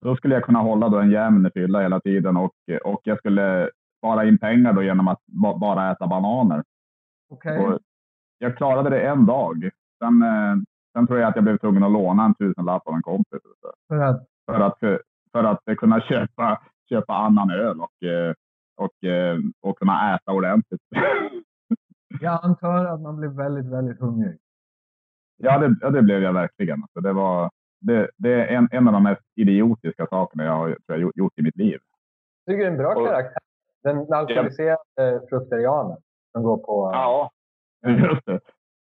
Då 0.00 0.16
skulle 0.16 0.34
jag 0.34 0.44
kunna 0.44 0.58
hålla 0.58 0.88
då 0.88 0.98
en 0.98 1.10
jämn 1.10 1.50
fylla 1.54 1.80
hela 1.80 2.00
tiden 2.00 2.36
och, 2.36 2.54
och 2.84 3.00
jag 3.04 3.18
skulle 3.18 3.70
spara 3.98 4.24
in 4.24 4.38
pengar 4.38 4.72
då 4.72 4.82
genom 4.82 5.08
att 5.08 5.22
ba, 5.26 5.58
bara 5.58 5.92
äta 5.92 6.06
bananer. 6.06 6.64
Och 7.30 7.42
jag 8.38 8.56
klarade 8.56 8.90
det 8.90 9.00
en 9.00 9.26
dag. 9.26 9.70
Sen, 9.98 10.22
eh, 10.22 10.56
sen 10.92 11.06
tror 11.06 11.18
jag 11.18 11.28
att 11.28 11.36
jag 11.36 11.44
blev 11.44 11.58
tvungen 11.58 11.82
att 11.82 11.92
låna 11.92 12.24
en 12.24 12.34
tusenlapp 12.34 12.86
av 12.86 12.94
en 12.94 13.02
kompis 13.02 13.40
För 13.88 13.98
att 13.98 14.26
för 14.48 14.60
att, 14.60 14.78
för 15.32 15.44
att 15.44 15.78
kunna 15.78 16.00
köpa, 16.00 16.62
köpa 16.88 17.14
annan 17.14 17.50
öl 17.50 17.80
och, 17.80 18.02
eh, 18.08 18.34
och, 18.76 19.08
eh, 19.08 19.38
och 19.60 19.78
kunna 19.78 20.14
äta 20.14 20.32
ordentligt. 20.32 20.80
jag 22.20 22.44
antar 22.44 22.84
att 22.84 23.00
man 23.00 23.16
blir 23.16 23.28
väldigt, 23.28 23.66
väldigt 23.66 24.00
hungrig. 24.00 24.38
Ja, 25.36 25.58
det, 25.58 25.76
ja, 25.80 25.90
det 25.90 26.02
blev 26.02 26.22
jag 26.22 26.32
verkligen. 26.32 26.82
Alltså, 26.82 27.00
det, 27.00 27.12
var, 27.12 27.50
det, 27.80 28.10
det 28.16 28.32
är 28.32 28.46
en, 28.46 28.68
en 28.72 28.86
av 28.88 28.92
de 28.92 29.02
mest 29.02 29.22
idiotiska 29.36 30.06
sakerna 30.06 30.44
jag 30.44 30.52
har 30.52 30.66
tror 30.66 30.78
jag, 30.86 31.10
gjort- 31.14 31.38
i 31.38 31.42
mitt 31.42 31.56
liv. 31.56 31.78
Jag 32.44 32.52
tycker 32.54 32.64
det 32.64 32.70
är 32.70 32.72
en 32.72 32.78
bra 32.78 32.94
Och- 32.94 33.06
karaktär. 33.06 33.42
Den 33.82 34.12
alkoholiserade 34.12 35.20
fruktarianen 35.28 35.96
som 36.32 36.42
går 36.42 36.56
på... 36.56 36.90
Ja, 36.94 37.30
just 37.86 38.26
det. 38.26 38.32
Nej, 38.32 38.40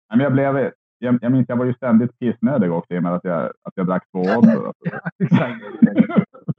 Men 0.09 0.21
jag, 0.21 0.33
blev, 0.33 0.73
jag, 0.99 1.19
jag 1.23 1.33
minns 1.33 1.49
jag 1.49 1.57
var 1.57 1.65
ju 1.65 1.75
ständigt 1.75 2.19
kissnödig 2.19 2.73
också 2.73 2.95
i 2.95 2.99
och 2.99 3.03
med 3.03 3.15
att 3.15 3.25
jag, 3.25 3.43
att 3.45 3.73
jag 3.75 3.87
drack 3.87 4.11
två 4.11 4.19
Oddor. 4.19 4.67
Alltså. 4.67 4.73
Exakt. 5.25 5.61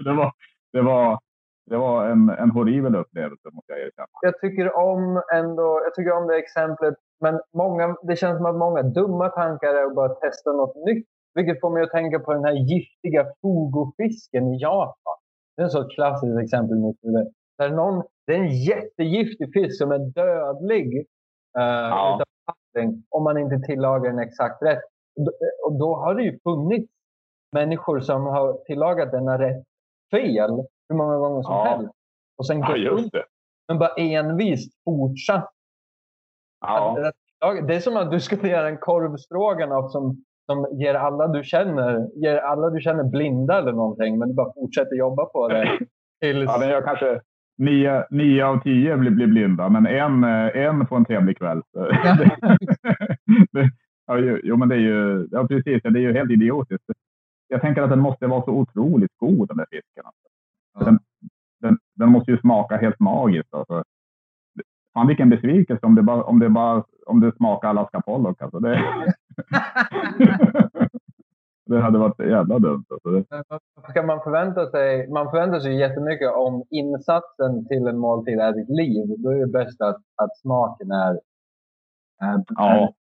det 0.06 0.13
var, 0.13 0.32
det 0.74 0.82
var, 0.82 1.19
det 1.65 1.78
var 1.78 2.06
en, 2.10 2.30
en 2.30 2.52
horribel 2.52 2.95
upplevelse 2.95 3.50
måste 3.54 3.71
jag 3.71 3.80
erkänna. 3.82 4.08
Jag 4.21 4.39
tycker 4.39 4.78
om 4.78 5.21
ändå, 5.34 5.82
jag 5.84 5.93
tycker 5.95 6.12
om 6.12 6.28
det 6.28 6.38
exemplet. 6.38 6.95
Men 7.21 7.41
många, 7.54 7.95
det 8.04 8.15
känns 8.15 8.38
som 8.38 8.45
att 8.45 8.56
många 8.56 8.82
dumma 8.84 9.30
tankar 9.30 9.67
är 9.76 9.86
att 9.86 9.95
bara 9.95 10.10
testa 10.10 10.52
något 10.52 10.76
nytt. 10.86 11.08
Vilket 11.36 11.62
får 11.62 11.69
mig 11.69 11.84
att 11.84 11.91
tänka 11.91 12.19
på 12.19 12.34
den 12.34 12.43
här 12.45 12.54
giftiga 12.54 13.26
fogofisken 13.41 14.54
i 14.54 14.58
Japan. 14.62 15.15
Det 15.58 15.62
är 15.62 15.65
ett 15.65 15.71
så 15.71 15.88
klassiskt 15.88 16.39
exempel. 16.43 16.78
Där 17.58 17.69
någon, 17.69 18.04
det 18.28 18.34
är 18.36 18.39
en 18.39 18.56
jättegiftig 18.63 19.54
fisk 19.54 19.78
som 19.78 19.91
är 19.91 20.00
dödlig. 20.00 20.98
eh, 21.58 21.63
Ja. 21.63 22.15
utav 22.15 22.26
vatten, 22.45 23.04
om 23.10 23.24
man 23.24 23.38
inte 23.38 23.60
tillagar 23.67 24.10
den 24.12 24.19
exakt 24.19 24.63
rätt. 24.63 24.82
Och 25.15 25.24
då, 25.26 25.32
och 25.65 25.80
då 25.80 25.95
har 25.95 26.15
det 26.15 26.24
ju 26.24 26.39
funnits 26.43 26.91
människor 27.52 28.00
som 28.00 28.26
har 28.26 28.54
tillagat 28.65 29.12
denna 29.12 29.39
rätt 29.39 29.63
fel 30.12 30.52
hur 30.89 30.95
många 30.95 31.17
gånger 31.17 31.41
som 31.41 31.54
Ja. 31.54 31.63
helst. 31.63 31.93
Och 32.38 32.48
sen 32.48 32.60
Ja, 32.60 32.76
just 32.76 33.12
det. 33.12 33.24
men 33.67 33.80
bara 33.80 33.93
envist 33.95 34.74
fortsatt. 34.86 35.52
Ja, 36.62 36.91
Att- 37.00 37.06
att- 37.06 37.67
Det 37.67 37.76
är 37.76 37.80
som 37.80 37.98
att 37.98 38.12
du 38.12 38.19
skulle 38.19 38.48
göra 38.50 38.67
en 38.69 38.78
korvstroganoff 38.78 39.91
som, 39.91 40.24
som 40.45 40.67
ger, 40.79 40.93
alla 40.95 41.27
du 41.27 41.43
känner, 41.43 42.08
ger 42.15 42.38
alla 42.38 42.69
du 42.69 42.81
känner 42.81 43.03
blinda 43.03 43.58
eller 43.58 43.71
någonting. 43.71 44.19
Men 44.19 44.29
du 44.29 44.36
bara 44.36 44.53
fortsätter 44.53 44.95
jobba 44.95 45.25
på 45.25 45.47
det. 45.47 45.79
Tills, 46.21 46.45
ja 46.51 46.58
den 46.58 46.69
gör 46.69 46.81
kanske 46.81 47.21
nio, 47.58 48.05
nio 48.10 48.45
av 48.45 48.60
tio 48.60 48.97
blir, 48.97 49.12
blir 49.12 49.27
blinda, 49.27 49.69
men 49.69 49.86
en, 49.88 50.23
eh, 50.23 50.58
en 50.65 50.88
får 50.88 50.95
en 50.97 51.05
trevlig 51.05 51.38
kväll. 51.38 51.62
Ja, 54.08 54.17
ju- 54.17 54.41
jo, 54.43 54.58
men 54.58 54.69
det 54.69 54.75
är 54.75 54.79
ju 54.79 55.27
ja, 55.31 55.47
precis, 55.47 55.81
det 55.84 55.89
är 55.89 56.01
ju 56.01 56.13
helt 56.13 56.31
idiotiskt. 56.31 56.84
Jag 57.47 57.62
tänker 57.62 57.81
att 57.81 57.89
den 57.89 57.99
måste 57.99 58.27
vara 58.27 58.43
så 58.43 58.51
otroligt 58.51 59.12
god 59.17 59.47
den 59.47 59.58
där 59.58 59.65
fisken. 59.71 60.03
Alltså. 60.05 60.27
Ja. 60.79 60.86
Den, 60.86 60.99
den, 61.62 61.77
den 61.95 62.10
måste 62.10 62.31
ju 62.31 62.38
smaka 62.38 62.77
helt 62.77 62.99
magiskt. 62.99 63.53
Alltså. 63.53 63.84
Fan 64.93 65.08
vilken 65.08 65.29
besvikelse 65.29 65.86
om 65.86 65.95
det 65.95 66.01
bara, 66.01 66.23
om 66.23 66.39
det 66.39 66.49
bara 66.49 66.84
om 67.05 67.19
det 67.19 67.36
smakar 67.36 67.69
Alaska 67.69 68.01
Pollock. 68.01 68.41
Alltså. 68.41 68.60
Det, 68.60 68.81
det 71.65 71.82
hade 71.82 72.00
varit 72.00 72.19
jävla 72.19 72.60
dumt. 72.60 72.86
Alltså. 72.89 73.24
Ska 73.89 74.04
man, 74.04 74.21
förvänta 74.24 74.71
sig, 74.71 75.10
man 75.10 75.32
förväntar 75.32 75.60
sig 75.60 75.76
jättemycket 75.80 76.34
om 76.34 76.63
insatsen 76.69 77.67
till 77.67 77.88
en 77.88 77.98
måltid 77.98 78.39
är 78.39 78.54
ditt 78.54 78.69
liv. 78.69 79.15
Då 79.17 79.30
är 79.30 79.39
det 79.39 79.48
bäst 79.48 79.82
att, 79.82 80.02
att 80.24 80.38
smaken 80.38 80.91
är... 80.91 81.19
är 82.21 82.43
Ja, 82.56 82.93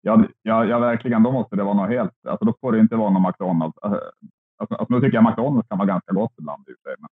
ja, 0.00 0.24
ja, 0.42 0.64
ja, 0.64 0.78
verkligen. 0.78 1.22
Då 1.22 1.32
måste 1.32 1.56
det 1.56 1.64
vara 1.64 1.74
något 1.74 1.88
helt... 1.88 2.12
Alltså, 2.28 2.44
då 2.44 2.54
får 2.60 2.72
det 2.72 2.78
inte 2.78 2.96
vara 2.96 3.10
någon 3.10 3.22
McDonalds. 3.22 3.78
Alltså, 3.78 4.00
alltså, 4.58 4.86
nu 4.88 5.00
tycker 5.00 5.14
jag 5.14 5.24
McDonalds 5.24 5.68
kan 5.68 5.78
vara 5.78 5.88
ganska 5.88 6.12
gott 6.12 6.32
ibland. 6.38 6.64
Men, 6.84 7.08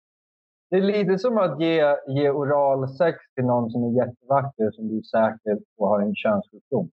Det 0.71 0.77
är 0.77 0.83
lite 0.83 1.19
som 1.19 1.39
att 1.39 1.61
ge, 1.61 1.97
ge 2.09 2.31
oralsex 2.31 3.19
till 3.35 3.45
någon 3.45 3.71
som 3.71 3.85
är 3.85 4.07
jättevacker 4.07 4.71
som 4.71 4.89
du 4.89 4.99
är 4.99 5.03
säker 5.03 5.59
på 5.79 5.87
har 5.87 6.01
en 6.01 6.15
könssjukdom. 6.15 6.91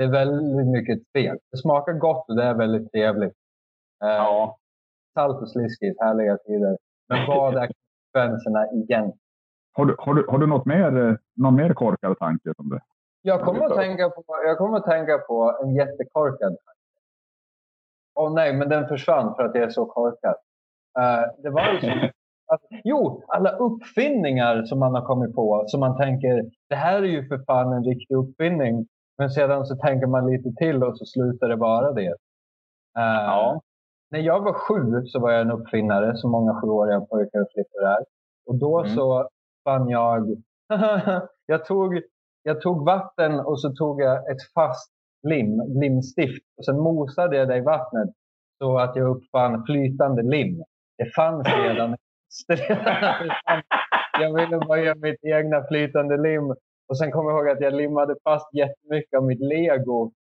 Det 0.00 0.04
är 0.04 0.10
väldigt 0.10 0.66
mycket 0.66 0.98
fel. 1.12 1.38
Det 1.50 1.58
smakar 1.58 1.92
gott 1.92 2.28
och 2.28 2.36
det 2.36 2.42
är 2.42 2.54
väldigt 2.54 2.92
trevligt. 2.92 3.34
Eh, 4.04 4.08
ja. 4.08 4.56
Salt 5.14 5.42
och 5.42 5.50
sliskigt, 5.50 6.00
härliga 6.00 6.36
tider. 6.36 6.78
Men 7.08 7.26
vad 7.26 7.56
är 7.56 7.68
konsekvenserna 7.68 8.66
igen? 8.72 9.12
har, 9.72 9.84
du, 9.84 9.96
har, 9.98 10.14
du, 10.14 10.26
har 10.28 10.38
du 10.38 10.46
något 10.46 10.66
mer, 10.66 11.08
eh, 11.08 11.14
någon 11.36 11.54
mer 11.54 11.74
korkad 11.74 12.18
tanke? 12.18 12.52
Som 12.56 12.68
det? 12.68 12.80
Jag 13.22 13.40
kommer 13.40 13.66
att 13.66 13.76
tänka 13.76 14.10
på, 14.10 14.24
jag 14.46 14.58
kommer 14.58 14.76
att 14.76 14.84
tänka 14.84 15.18
på 15.18 15.58
en 15.62 15.74
jättekorkad 15.74 16.48
tanke. 16.48 16.80
Åh 18.14 18.34
nej, 18.34 18.52
men 18.52 18.68
den 18.68 18.88
försvann 18.88 19.34
för 19.34 19.44
att 19.44 19.54
jag 19.54 19.64
är 19.64 19.70
så 19.70 19.86
korkad. 19.86 20.34
Eh, 20.98 21.42
det 21.42 21.50
var 21.50 21.72
ju 21.72 21.80
så 21.80 21.86
att, 22.46 22.60
jo, 22.84 23.22
alla 23.28 23.50
uppfinningar 23.50 24.62
som 24.62 24.78
man 24.78 24.94
har 24.94 25.02
kommit 25.06 25.34
på 25.34 25.64
som 25.66 25.80
man 25.80 25.96
tänker, 25.96 26.50
det 26.68 26.74
här 26.74 27.02
är 27.02 27.06
ju 27.06 27.28
för 27.28 27.38
fan 27.38 27.72
en 27.72 27.84
riktig 27.84 28.14
uppfinning. 28.14 28.86
Men 29.20 29.30
sedan 29.30 29.66
så 29.66 29.76
tänker 29.76 30.06
man 30.06 30.30
lite 30.30 30.50
till 30.58 30.82
och 30.84 30.98
så 30.98 31.04
slutar 31.04 31.48
det 31.48 31.56
vara 31.56 31.92
det. 31.92 32.06
Eh, 32.98 33.24
Ja. 33.26 33.60
När 34.10 34.20
jag 34.20 34.40
var 34.40 34.52
sju 34.52 35.06
så 35.06 35.20
var 35.20 35.30
jag 35.32 35.40
en 35.40 35.50
uppfinnare, 35.50 36.16
som 36.16 36.30
många 36.30 36.60
sjuåriga 36.60 37.00
pojkar 37.00 37.40
och 37.40 37.46
flickor 37.54 37.82
är. 37.82 38.04
Och 38.46 38.54
då 38.58 38.78
Mm. 38.80 38.94
så 38.96 39.28
fann 39.64 39.88
jag, 39.88 40.36
jag 41.46 41.64
tog 41.64 42.00
jag 42.42 42.60
tog 42.60 42.84
vatten 42.86 43.40
och 43.40 43.60
så 43.60 43.70
tog 43.72 44.02
jag 44.02 44.30
ett 44.30 44.52
fast 44.54 44.90
lim, 45.28 45.60
limstift. 45.80 46.44
Och 46.58 46.64
sen 46.64 46.78
mosade 46.80 47.36
jag 47.36 47.48
det 47.48 47.56
i 47.56 47.60
vattnet 47.60 48.08
så 48.58 48.78
att 48.78 48.96
jag 48.96 49.16
uppfann 49.16 49.64
flytande 49.66 50.22
lim. 50.22 50.62
Det 50.98 51.14
fanns 51.16 51.46
redan. 51.48 51.90
jag 54.20 54.34
ville 54.34 54.58
bara 54.58 54.78
göra 54.80 54.94
mitt 54.98 55.24
egna 55.24 55.64
flytande 55.68 56.16
lim. 56.16 56.54
Och 56.90 56.98
sen 56.98 57.12
kommer 57.12 57.30
jag 57.30 57.38
ihåg 57.38 57.48
att 57.48 57.60
jag 57.60 57.74
limmade 57.74 58.14
fast 58.24 58.54
jättemycket 58.54 59.18
av 59.18 59.24
mitt 59.24 59.40
lego. 59.40 60.12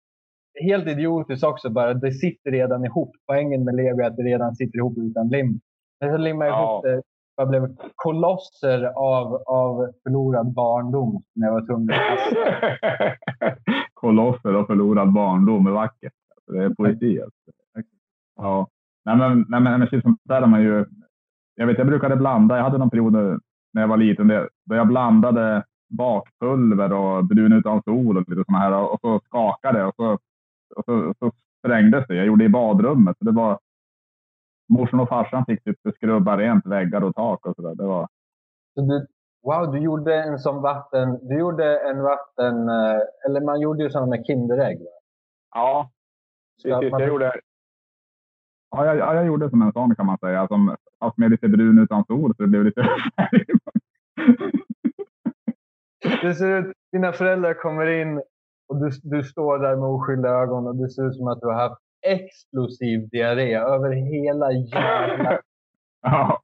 Helt 0.62 0.86
idiotiskt 0.86 1.44
också 1.44 1.70
bara. 1.70 1.94
Det 1.94 2.12
sitter 2.12 2.50
redan 2.50 2.84
ihop. 2.84 3.10
Poängen 3.26 3.64
med 3.64 3.74
lego 3.74 4.00
är 4.00 4.06
att 4.06 4.16
det 4.16 4.22
redan 4.22 4.54
sitter 4.54 4.78
ihop 4.78 4.98
utan 4.98 5.28
lim. 5.28 5.60
Men 6.00 6.10
så 6.12 6.16
limmade 6.16 6.50
jag 6.50 6.58
Ja. 6.58 6.72
ihop 6.72 6.82
det. 6.84 7.02
Jag 7.36 7.48
blev 7.48 7.76
kolosser 7.96 8.84
av, 8.84 9.34
av 9.46 9.92
förlorad 10.02 10.52
barndom 10.54 11.22
när 11.34 11.46
jag 11.46 11.54
var 11.54 11.66
tvungen 11.66 11.90
att. 11.90 13.58
Kolosser 13.94 14.54
och 14.54 14.66
förlorad 14.66 15.12
barndom 15.12 15.66
är 15.66 15.70
vackert. 15.70 16.12
Det 16.52 16.64
är 16.64 16.70
poesi. 16.70 17.20
Alltså. 17.22 17.50
Ja. 18.36 18.68
Nej, 19.04 19.16
men, 19.16 19.46
nej, 19.48 19.60
men, 19.60 19.80
men 19.80 20.02
sånt 20.02 20.20
där 20.24 20.42
är 20.42 20.46
man 20.46 20.62
ju... 20.62 20.84
Jag 21.54 21.66
vet, 21.66 21.78
jag 21.78 21.86
brukade 21.86 22.16
blanda. 22.16 22.56
Jag 22.56 22.64
hade 22.64 22.78
någon 22.78 22.90
period 22.90 23.12
när 23.72 23.80
jag 23.80 23.88
var 23.88 23.96
liten 23.96 24.28
där 24.28 24.48
där 24.66 24.76
jag 24.76 24.86
blandade 24.88 25.64
bakpulver 25.88 26.92
och 26.92 27.24
brun 27.24 27.52
utan 27.52 27.82
sol 27.82 28.16
och 28.16 28.28
lite 28.28 28.44
såna 28.46 28.58
här 28.58 28.72
och 28.92 29.00
så 29.00 29.20
skakade 29.24 29.84
och 29.84 29.94
så, 29.96 30.12
och 30.76 30.84
så, 30.84 31.14
så 31.18 31.32
sprängdes 31.58 32.06
det. 32.08 32.14
Jag 32.14 32.26
gjorde 32.26 32.44
det 32.44 32.46
i 32.46 32.48
badrummet. 32.48 33.18
Så 33.18 33.24
det 33.24 33.32
var, 33.32 33.58
morsan 34.68 35.00
och 35.00 35.08
farsan 35.08 35.44
fick 35.46 35.64
typ 35.64 35.78
skrubba 35.96 36.36
rent 36.38 36.66
väggar 36.66 37.00
och 37.04 37.14
tak 37.14 37.46
och 37.46 37.56
sådär. 37.56 37.74
Det 37.74 37.84
var, 37.86 38.08
Så 38.74 38.80
du, 38.80 39.06
wow, 39.42 39.72
du 39.72 39.78
gjorde 39.78 40.22
en 40.22 40.38
sån 40.38 40.62
vatten... 40.62 41.28
Du 41.28 41.38
gjorde 41.38 41.78
en 41.90 42.02
vatten... 42.02 42.68
eh, 42.68 43.00
Eller 43.26 43.40
man 43.40 43.60
gjorde 43.60 43.82
ju 43.82 43.90
sådana 43.90 44.10
med 44.10 44.26
Kinderägg. 44.26 44.78
va? 44.78 44.84
ja, 45.54 45.90
precis. 46.62 46.90
man- 46.92 47.00
Jag 47.00 47.08
gjorde, 47.08 47.40
ja, 48.70 48.84
jag, 48.86 48.96
ja, 48.96 49.14
jag 49.14 49.26
gjorde 49.26 49.50
som 49.50 49.62
en 49.62 49.72
sån 49.72 49.94
kan 49.94 50.06
man 50.06 50.18
säga. 50.18 50.48
Som, 50.48 50.76
fast 51.00 51.16
med 51.18 51.30
lite 51.30 51.48
brun 51.48 51.78
utan 51.78 52.04
sol 52.04 52.34
så 52.36 52.42
det 52.42 52.48
blev 52.48 52.64
lite. 52.64 52.86
Det 56.22 56.34
ser 56.34 56.58
ut, 56.58 56.76
dina 56.92 57.12
föräldrar 57.12 57.54
kommer 57.54 57.86
in 57.86 58.22
och 58.68 58.76
du, 58.80 58.90
du 59.02 59.22
står 59.22 59.58
där 59.58 59.76
med 59.76 59.88
oskyldiga 59.88 60.32
ögon 60.32 60.66
och 60.66 60.76
det 60.76 60.90
ser 60.90 61.08
ut 61.08 61.16
som 61.16 61.28
att 61.28 61.40
du 61.40 61.46
har 61.46 61.68
haft 61.68 61.80
explosiv 62.06 63.08
diarré 63.08 63.54
över 63.54 63.90
hela 63.90 64.52
jävla... 64.52 65.40
Ja. 66.02 66.42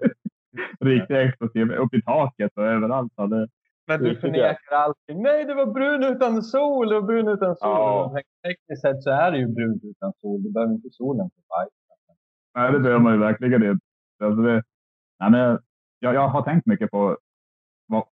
Riktigt 0.80 1.16
explosiv. 1.16 1.72
Upp 1.72 1.94
i 1.94 2.02
taket 2.02 2.52
och 2.56 2.64
överallt. 2.64 3.12
Ja, 3.16 3.26
det, 3.26 3.48
Men 3.86 4.02
du 4.02 4.16
förnekar 4.16 4.74
allting. 4.74 5.22
Nej, 5.22 5.44
det 5.44 5.54
var 5.54 5.66
brun 5.66 6.04
utan 6.04 6.42
sol! 6.42 6.88
Det 6.88 6.94
var 6.94 7.02
brun 7.02 7.28
utan 7.28 7.56
sol. 7.56 7.70
Ja. 7.70 8.16
Tekniskt 8.42 8.82
sett 8.82 9.02
så 9.02 9.10
är 9.10 9.30
det 9.30 9.38
ju 9.38 9.46
brunt 9.46 9.84
utan 9.84 10.12
sol. 10.20 10.42
Du 10.42 10.52
behöver 10.52 10.72
inte 10.74 10.90
solen 10.90 11.30
för 11.34 11.42
bajs. 11.48 11.72
nej, 12.54 12.72
det 12.72 12.78
behöver 12.78 13.00
man 13.00 13.12
ju 13.12 13.18
verkligen 13.18 13.62
inte. 13.62 13.84
Alltså 14.24 14.42
det, 14.42 14.62
nej, 15.20 15.30
men 15.30 15.58
jag, 15.98 16.14
jag 16.14 16.28
har 16.28 16.42
tänkt 16.42 16.66
mycket 16.66 16.90
på 16.90 17.18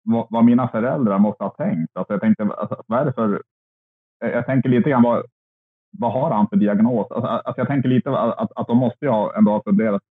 vad, 0.02 0.26
vad, 0.30 0.44
mina 0.44 0.68
föräldrar 0.68 1.18
måste 1.18 1.44
ha 1.44 1.50
tänkt. 1.50 1.96
Alltså 1.96 2.12
jag, 2.12 2.20
tänkte, 2.20 2.42
alltså, 2.42 2.82
vad 2.86 3.00
är 3.00 3.04
det 3.04 3.12
för... 3.12 3.42
Jag, 4.18 4.46
tänker 4.46 4.68
lite 4.68 4.90
grann 4.90 5.02
vad, 5.02 5.24
vad 5.98 6.12
har 6.12 6.30
han 6.30 6.48
för 6.48 6.56
diagnos? 6.56 7.10
Alltså, 7.10 7.28
alltså 7.28 7.60
jag 7.60 7.68
tänker 7.68 7.88
lite 7.88 8.10
att, 8.10 8.52
att, 8.56 8.66
de 8.66 8.78
måste 8.78 9.04
ju 9.04 9.10
ha 9.10 9.36
ändå 9.36 9.52
ha 9.52 9.62
funderat. 9.62 10.02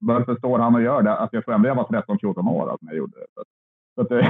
Varför 0.00 0.36
står 0.36 0.58
han 0.58 0.74
och 0.74 0.82
gör 0.82 1.02
det? 1.02 1.16
Alltså 1.16 1.36
jag 1.36 1.44
tror 1.44 1.54
ändå 1.54 1.68
jag 1.68 1.74
var 1.74 1.84
13-14 1.84 2.50
år 2.50 2.70
alltså, 2.70 2.86
när 2.86 2.92
jag 2.92 2.98
gjorde 2.98 3.18
det. 3.18 3.26
Så, 3.34 3.44
så 3.94 4.00
att 4.00 4.08
det, 4.08 4.22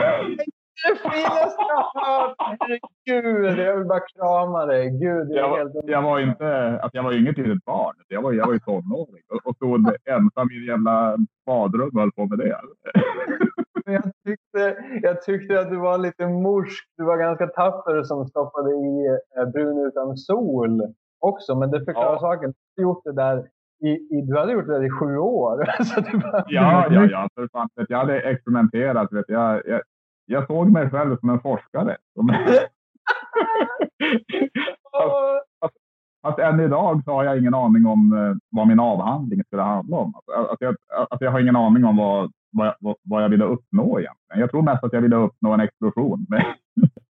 finaste 0.83 1.63
jag 1.69 2.03
hört! 2.03 2.37
Herregud, 2.39 3.59
jag 3.59 3.77
vill 3.77 3.87
bara 3.87 4.01
krama 4.01 4.67
dig. 4.67 4.91
Gud, 4.91 5.31
jag, 5.31 5.57
helt 5.57 5.75
var, 5.75 5.83
jag 5.87 6.03
var 6.03 6.21
inte, 6.21 6.81
alltså 6.83 6.97
jag 6.97 7.03
var 7.03 7.13
ju 7.13 7.21
inget 7.21 7.39
litet 7.39 7.65
barn. 7.65 7.95
Jag 8.09 8.23
var, 8.23 8.33
jag 8.33 8.47
var 8.47 8.53
ju 8.53 8.59
tonåring 8.59 9.23
och, 9.29 9.47
och 9.47 9.57
stod 9.57 9.97
ensam 10.05 10.51
i 10.51 10.57
ett 10.57 10.67
jävla 10.67 11.17
badrum 11.47 11.91
och 11.95 12.01
höll 12.01 12.13
på 12.13 12.27
med 12.27 12.39
det. 12.39 12.61
Men 13.85 13.95
jag 13.95 14.03
tyckte, 14.27 14.77
jag 15.03 15.23
tyckte 15.23 15.61
att 15.61 15.71
du 15.71 15.77
var 15.77 15.99
lite 15.99 16.27
morsk. 16.27 16.85
Du 16.97 17.05
var 17.05 17.17
ganska 17.19 17.47
tapper 17.47 18.03
som 18.03 18.27
stoppade 18.27 18.71
i 18.71 19.19
eh, 19.39 19.47
brun 19.53 19.87
utan 19.87 20.17
sol. 20.17 20.83
också, 21.21 21.55
men 21.59 21.71
det 21.71 21.85
förklarar 21.85 22.13
Ja. 22.13 22.19
saken. 22.21 22.55
Du 22.77 22.83
gjort 22.83 23.05
det 23.05 23.13
där 23.13 23.49
i, 23.85 23.89
i, 23.91 24.23
du 24.29 24.39
hade 24.39 24.53
gjort 24.53 24.67
det 24.67 24.73
där 24.73 24.85
i 24.87 24.91
sju 24.91 25.19
år. 25.19 25.57
Bara, 26.23 26.45
Ja, 26.49 26.87
ja, 26.91 27.05
ja. 27.11 27.29
För 27.35 27.49
fan, 27.53 27.69
jag 27.89 27.99
hade 27.99 28.21
experimenterat. 28.21 29.13
Vet, 29.13 29.25
jag, 29.29 29.63
jag, 29.67 29.81
jag 30.27 30.47
såg 30.47 30.71
mig 30.71 30.91
själv 30.91 31.17
som 31.17 31.31
en 31.31 31.41
forskare. 31.41 31.97
Fast 36.23 36.39
än 36.39 36.61
idag 36.61 37.03
så 37.05 37.11
har 37.13 37.25
jag 37.25 37.39
ingen 37.39 37.55
aning 37.55 37.87
om 37.87 38.13
eh, 38.13 38.37
vad 38.51 38.67
min 38.69 38.81
avhandling 38.81 39.45
skulle 39.45 39.63
handla 39.63 39.97
om. 39.97 40.15
Alltså, 40.15 40.53
att, 40.53 40.61
jag, 40.61 40.77
att 41.11 41.21
jag 41.21 41.31
har 41.31 41.41
ingen 41.41 41.57
aning 41.57 41.85
om 41.85 41.97
vad, 41.97 42.33
vad, 42.55 42.67
jag, 42.67 42.95
vad, 43.03 43.23
jag 43.23 43.29
ville 43.29 43.45
uppnå 43.45 44.01
egentligen. 44.01 44.41
Jag 44.41 44.51
tror 44.51 44.63
mest 44.63 44.85
att 44.85 44.93
jag 44.93 45.01
ville 45.01 45.17
uppnå 45.17 45.53
en 45.53 45.61
explosion. 45.61 46.27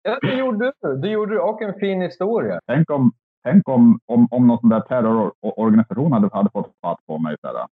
Ja, 0.02 0.18
det 0.22 0.34
gjorde 0.34 0.72
du. 0.82 0.96
Det 0.96 1.08
gjorde 1.08 1.34
du. 1.34 1.40
Och 1.40 1.62
en 1.62 1.74
fin 1.74 2.00
historia. 2.00 2.60
tänk 2.66 2.90
om, 2.90 3.12
tänk 3.44 3.68
om, 3.68 3.98
om, 4.06 4.28
om 4.30 4.46
någon 4.46 4.58
sån 4.58 4.68
där 4.68 4.80
terrororganisation 4.80 6.12
hade, 6.12 6.28
hade 6.32 6.50
fått 6.50 6.72
fatt 6.82 6.98
på 7.06 7.18
mig. 7.18 7.36
Så 7.40 7.52
där. 7.52 7.66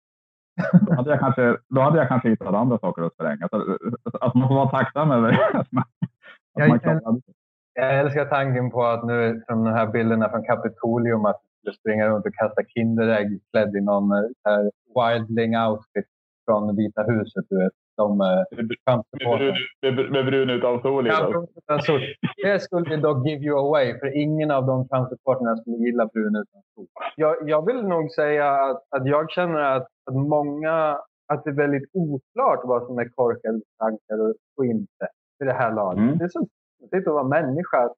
Då, 0.81 0.93
hade 0.93 1.09
jag 1.09 1.19
kanske, 1.19 1.57
då 1.69 1.81
hade 1.81 1.97
jag 1.97 2.07
kanske 2.07 2.29
hittat 2.29 2.53
andra 2.53 2.79
saker 2.79 3.01
att 3.01 3.13
spränga. 3.13 3.47
Så, 3.49 3.77
att 4.21 4.35
man 4.35 4.47
får 4.47 4.55
vara 4.55 4.69
tacksam 4.69 5.11
över 5.11 5.31
att 5.53 5.71
man, 5.71 5.83
att 6.59 6.67
man 6.67 6.79
Jag-. 6.83 7.21
Jag 7.73 7.99
älskar 7.99 8.25
tanken 8.25 8.71
på 8.71 8.85
att 8.85 9.05
nu, 9.05 9.43
från 9.47 9.63
de 9.63 9.73
här 9.73 9.87
bilderna 9.87 10.29
från 10.29 10.43
Kapitolium, 10.43 11.25
att 11.25 11.41
du 11.41 11.71
skulle 11.71 11.79
springa 11.79 12.07
runt 12.07 12.25
och 12.25 12.33
kasta 12.33 12.63
Kinderägg 12.63 13.39
klädd 13.51 13.75
i 13.75 13.81
någon 13.81 14.11
eh, 14.11 14.29
här 14.45 14.71
wildling 14.95 15.57
outfit 15.57 16.05
från 16.49 16.75
Vita 16.75 17.01
huset. 17.03 17.45
Du 17.49 17.55
vet, 17.63 17.73
de 17.97 18.21
eh, 18.21 18.43
med, 19.81 20.11
med 20.11 20.25
brun 20.25 20.49
utan 20.49 20.81
sol 20.81 21.07
i. 21.07 21.11
Sol. 21.81 22.01
Det 22.43 22.59
skulle 22.59 22.97
dock 22.97 23.27
give 23.27 23.43
you 23.47 23.59
away, 23.65 23.99
för 23.99 24.17
ingen 24.17 24.51
av 24.51 24.65
de 24.65 24.87
Trump-supportrarna 24.87 25.57
skulle 25.57 25.77
gilla 25.77 26.05
brun 26.13 26.35
utan 26.35 26.61
sol. 26.75 26.87
Jag, 27.15 27.49
jag 27.49 27.65
vill 27.65 27.81
nog 27.93 28.11
säga 28.11 28.51
att, 28.51 28.81
att 28.95 29.05
jag 29.07 29.31
känner 29.31 29.59
att, 29.75 29.87
att 30.05 30.15
många, 30.15 30.97
att 31.33 31.43
det 31.43 31.49
är 31.49 31.55
väldigt 31.65 31.89
oklart 31.93 32.59
vad 32.63 32.85
som 32.85 32.99
är 32.99 33.09
korkade 33.09 33.61
tankar 33.79 34.17
och, 34.25 34.33
och 34.57 34.65
inte 34.65 35.05
i 35.41 35.45
det 35.45 35.53
här 35.53 35.73
laget. 35.73 35.99
Mm. 35.99 36.17
Det 36.17 36.23
är 36.23 36.29
så 36.29 36.47
konstigt 36.79 37.07
att 37.07 37.13
vara 37.13 37.23
människa. 37.23 37.89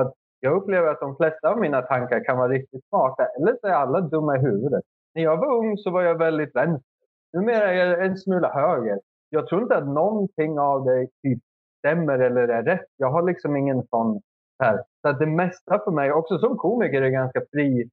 Att 0.00 0.12
jag 0.40 0.52
upplever 0.56 0.88
att 0.88 1.00
de 1.00 1.16
flesta 1.16 1.50
av 1.50 1.58
mina 1.58 1.82
tankar 1.82 2.24
kan 2.24 2.38
vara 2.38 2.48
riktigt 2.48 2.84
smarta, 2.88 3.24
eller 3.36 3.56
så 3.60 3.66
är 3.66 3.72
alla 3.72 4.00
dumma 4.00 4.36
i 4.36 4.40
huvudet. 4.40 4.84
När 5.14 5.22
jag 5.22 5.36
var 5.36 5.56
ung 5.56 5.76
så 5.78 5.90
var 5.90 6.02
jag 6.02 6.18
väldigt 6.18 6.56
vänster. 6.56 6.91
Numera 7.32 7.72
är 7.72 7.74
jag 7.74 8.06
en 8.06 8.16
smula 8.16 8.52
höger. 8.52 9.00
Jag 9.28 9.46
tror 9.48 9.62
inte 9.62 9.76
att 9.76 9.86
någonting 9.88 10.58
av 10.58 10.84
det 10.84 11.06
typ 11.22 11.42
stämmer 11.78 12.18
eller 12.18 12.48
är 12.48 12.62
rätt. 12.62 12.86
Jag 12.96 13.10
har 13.10 13.22
liksom 13.22 13.56
ingen 13.56 13.86
sån 13.86 14.20
här. 14.62 14.84
Så 15.02 15.08
att 15.08 15.18
det 15.18 15.26
mesta 15.26 15.78
för 15.84 15.90
mig, 15.90 16.12
också 16.12 16.38
som 16.38 16.56
komiker, 16.56 17.02
är 17.02 17.08
ganska 17.10 17.40
fri, 17.52 17.90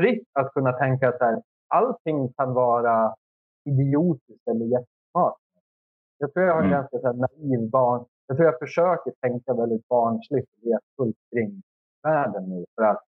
fritt 0.00 0.28
att 0.32 0.52
kunna 0.52 0.72
tänka 0.72 1.08
att 1.08 1.20
här, 1.20 1.42
allting 1.68 2.32
kan 2.32 2.54
vara 2.54 3.14
idiotiskt 3.64 4.48
eller 4.50 4.64
jättesmart. 4.64 5.36
Jag 6.18 6.32
tror 6.34 6.46
jag 6.46 6.52
har 6.54 6.60
en 6.60 6.66
Mm. 6.66 6.78
ganska 6.78 6.98
så 6.98 7.06
här, 7.06 7.14
naiv 7.14 7.70
barn. 7.70 8.04
Jag 8.26 8.36
tror 8.36 8.46
jag 8.50 8.58
försöker 8.58 9.12
tänka 9.22 9.54
väldigt 9.54 9.88
barnsligt 9.88 10.48
och 10.52 10.58
lekfullt 10.68 11.16
kring 11.32 11.62
världen 12.02 12.48
nu. 12.48 12.64
För 12.74 12.82
att, 12.82 13.02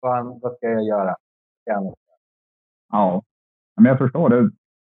fan, 0.00 0.38
vad 0.42 0.56
ska 0.56 0.68
jag 0.68 0.82
göra? 0.84 1.16
Ska 1.62 1.70
jag- 1.72 1.94
Ja, 2.92 3.22
men 3.76 3.84
jag 3.84 3.98
förstår 3.98 4.28
det. 4.28 4.50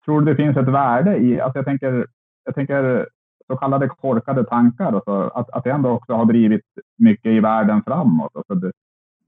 Tror 0.09 0.21
du 0.21 0.27
det 0.27 0.37
finns 0.37 0.57
ett 0.57 0.69
värde 0.69 1.17
i, 1.17 1.41
alltså 1.41 1.59
jag 1.59 1.65
tänker, 1.67 2.07
jag 2.45 2.55
tänker 2.55 3.09
så 3.47 3.57
kallade 3.57 3.89
korkade 3.89 4.45
tankar, 4.45 4.93
alltså, 4.93 5.13
att, 5.13 5.51
att 5.51 5.65
det 5.65 5.71
ändå 5.71 5.91
också 5.91 6.13
har 6.13 6.25
drivit 6.25 6.65
mycket 6.99 7.33
i 7.33 7.41
världen 7.41 7.83
framåt. 7.87 8.31
Alltså 8.35 8.55
det, 8.55 8.73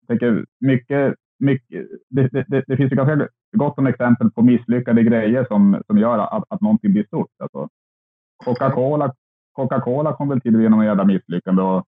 jag 0.00 0.08
tänker 0.08 0.44
mycket, 0.60 1.14
mycket, 1.38 1.86
det, 2.08 2.28
det, 2.28 2.44
det, 2.48 2.64
det 2.66 2.76
finns 2.76 2.92
ju 2.92 2.96
ganska 2.96 3.28
gott 3.56 3.78
om 3.78 3.86
exempel 3.86 4.30
på 4.30 4.42
misslyckade 4.42 5.02
grejer 5.02 5.44
som, 5.44 5.82
som 5.86 5.98
gör 5.98 6.18
att, 6.18 6.44
att 6.48 6.60
någonting 6.60 6.92
blir 6.92 7.04
stort. 7.04 7.30
Alltså, 7.38 7.68
Coca-Cola 8.44 9.14
Coca-Cola 9.52 10.12
kom 10.12 10.28
väl 10.28 10.40
till 10.40 10.60
genom 10.60 10.80
en 10.80 10.86
jävla 10.86 11.04
misslyckande. 11.04 11.62
Och 11.62 11.84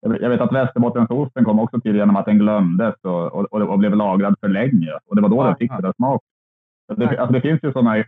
jag 0.00 0.30
vet- 0.30 0.40
att 0.40 0.52
Västerbottensosten 0.52 1.44
kom 1.44 1.58
också 1.58 1.80
till 1.80 1.96
genom 1.96 2.16
att 2.16 2.26
den 2.26 2.38
glömdes 2.38 2.94
och, 3.02 3.32
och, 3.32 3.52
och, 3.52 3.60
och 3.60 3.78
blev 3.78 3.94
lagrad 3.96 4.34
för 4.40 4.48
länge. 4.48 4.92
Och 5.06 5.16
det 5.16 5.22
var 5.22 5.28
då 5.28 5.44
den 5.44 5.56
fick 5.56 5.70
den 5.70 5.82
där 5.82 5.92
smaken. 5.96 6.26
Det, 6.96 7.18
alltså 7.18 7.32
det 7.32 7.40
finns 7.40 7.62
ju 7.62 7.72
sådana 7.72 8.04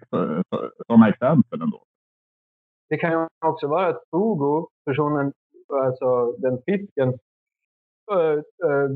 såna 0.86 1.08
exempel 1.08 1.62
ändå. 1.62 1.82
Det 2.88 2.98
kan 2.98 3.10
ju 3.12 3.26
också 3.46 3.66
vara 3.68 3.88
att 3.88 4.02
Hugo, 4.12 4.68
personen, 4.86 5.32
alltså 5.84 6.32
den 6.32 6.58
fisken, 6.66 7.08
äh, 8.12 8.38
äh, 8.68 8.90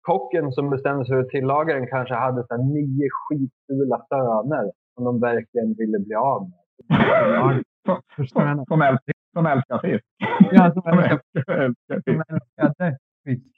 kocken 0.00 0.52
som 0.52 0.70
bestämde 0.70 1.04
sig 1.04 1.14
för 1.14 1.20
att 1.20 1.28
tillaga 1.28 1.74
den 1.74 1.86
kanske 1.86 2.14
hade 2.14 2.46
så 2.46 2.54
här 2.54 2.62
nio 2.62 3.08
skitfula 3.10 4.06
söner 4.08 4.72
som 4.94 5.04
de 5.04 5.20
verkligen 5.20 5.74
ville 5.74 5.98
bli 5.98 6.14
av 6.14 6.50
med. 6.50 7.64
Som, 7.86 8.00
som, 8.16 8.64
som, 8.68 8.82
älskar, 8.82 9.14
som 9.32 9.46
älskar 9.46 9.78
fisk. 9.78 10.04
Ja, 10.52 10.72
som 10.72 10.98
älskar, 10.98 11.18
älskar, 11.34 11.54
älskar 11.54 11.94
som 11.94 12.02
fisk. 12.04 12.22
älskade 12.62 12.98
fisk. 13.24 13.56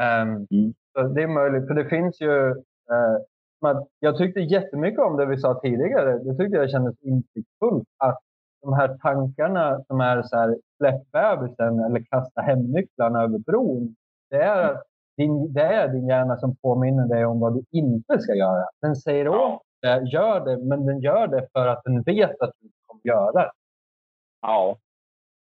Mm. 0.00 0.46
så 0.92 1.02
det 1.02 1.22
är 1.22 1.28
möjligt, 1.28 1.66
för 1.68 1.74
det 1.74 1.88
finns 1.88 2.20
ju... 2.20 2.48
eh, 2.92 3.16
men 3.60 3.86
jag 4.00 4.16
tyckte 4.18 4.40
jättemycket 4.40 5.00
om 5.00 5.16
det 5.16 5.26
vi 5.26 5.36
sa 5.38 5.60
tidigare. 5.60 6.18
Det 6.18 6.36
tyckte 6.36 6.56
jag 6.56 6.70
kändes 6.70 7.02
insiktsfullt. 7.02 7.88
Att 7.98 8.18
de 8.62 8.72
här 8.72 8.98
tankarna 9.02 9.84
som 9.84 10.00
är 10.00 10.22
så 10.22 10.36
här, 10.36 10.56
släpp 10.76 11.12
bebisen 11.12 11.80
eller 11.80 12.04
kasta 12.10 12.40
hemnycklarna 12.40 13.22
över 13.22 13.38
bron. 13.38 13.94
Det 14.30 14.42
är, 14.42 14.62
att 14.74 14.82
din, 15.16 15.52
det 15.52 15.62
är 15.62 15.88
din 15.88 16.08
hjärna 16.08 16.36
som 16.36 16.56
påminner 16.56 17.06
dig 17.08 17.26
om 17.26 17.40
vad 17.40 17.54
du 17.54 17.64
inte 17.70 18.20
ska 18.20 18.34
göra. 18.34 18.64
Den 18.82 18.96
säger 18.96 19.28
åt 19.28 19.62
dig, 19.82 20.04
gör 20.12 20.44
det, 20.44 20.56
men 20.58 20.86
den 20.86 21.00
gör 21.00 21.26
det 21.26 21.48
för 21.52 21.66
att 21.66 21.84
den 21.84 22.02
vet 22.02 22.40
att 22.40 22.52
du 22.60 22.70
kommer 22.86 23.00
göra 23.04 23.32
det. 23.32 23.50
Ja. 24.42 24.76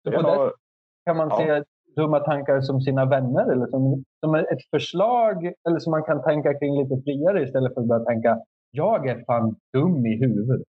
Så 0.02 0.10
Det 0.10 0.16
på 0.16 0.22
det 0.22 0.52
kan 1.04 1.16
man 1.16 1.28
Ja. 1.30 1.36
se 1.38 1.64
dumma 1.98 2.20
tankar 2.20 2.60
som 2.60 2.80
sina 2.80 3.04
vänner 3.04 3.52
eller 3.52 3.66
som, 3.66 4.04
som 4.20 4.34
ett 4.34 4.64
förslag 4.70 5.36
eller 5.68 5.78
som 5.78 5.90
man 5.90 6.02
kan 6.04 6.22
tänka 6.22 6.58
kring 6.58 6.82
lite 6.82 7.02
friare 7.04 7.42
istället 7.42 7.74
för 7.74 7.80
att 7.80 7.88
börja 7.88 8.04
tänka 8.04 8.38
jag 8.70 9.06
är 9.08 9.24
fan 9.26 9.56
dum 9.72 10.06
i 10.06 10.14
huvudet. 10.24 10.66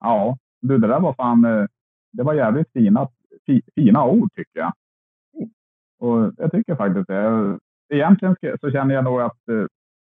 Ja, 0.00 0.36
du, 0.60 0.78
det 0.78 0.86
där 0.88 1.00
var 1.00 1.12
fan, 1.12 1.44
eh, 1.44 1.66
det 2.12 2.22
var 2.22 2.34
jävligt 2.34 2.72
fina, 2.72 3.08
fi, 3.46 3.62
fina 3.74 4.06
ord 4.06 4.28
tycker 4.34 4.60
jag. 4.60 4.72
Och 6.00 6.32
jag 6.36 6.50
tycker 6.52 6.76
faktiskt 6.76 7.08
det. 7.08 7.58
Egentligen 7.94 8.36
så 8.60 8.70
känner 8.70 8.94
jag 8.94 9.04
nog 9.04 9.20
att, 9.20 9.48
eh, 9.48 9.66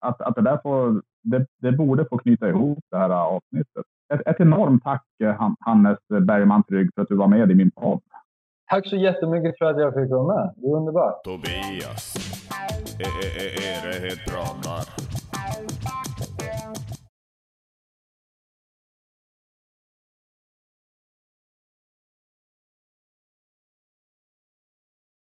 att, 0.02 0.22
att 0.22 0.36
det 0.36 0.42
där 0.42 0.58
får, 0.64 1.02
det, 1.24 1.46
det 1.62 1.72
borde 1.72 2.06
få 2.06 2.18
knyta 2.18 2.50
ihop 2.50 2.80
det 2.92 2.98
här 2.98 3.10
avsnittet. 3.10 3.86
Ett, 4.14 4.22
ett 4.26 4.40
enormt 4.40 4.84
tack 4.84 5.06
eh, 5.24 5.36
Han- 5.36 5.56
Hannes 5.60 6.00
Bergman 6.22 6.64
Trygg 6.64 6.90
för 6.96 7.02
att 7.02 7.08
du 7.10 7.16
var 7.16 7.28
med 7.28 7.52
i 7.52 7.56
min 7.56 7.72
podd. 7.72 8.02
Tack 8.70 8.88
så 8.88 8.96
jättemycket 8.96 9.58
för 9.58 9.66
att 9.66 9.80
jag 9.80 9.94
fick 9.94 10.12
vara 10.12 10.36
med. 10.36 10.54
Det 10.58 10.68
är 10.68 10.76
underbart. 10.76 11.24
Tobias. 11.24 12.16
Är, 13.00 13.88
det 13.88 14.08
helt 14.08 14.26
pratar? 14.26 15.15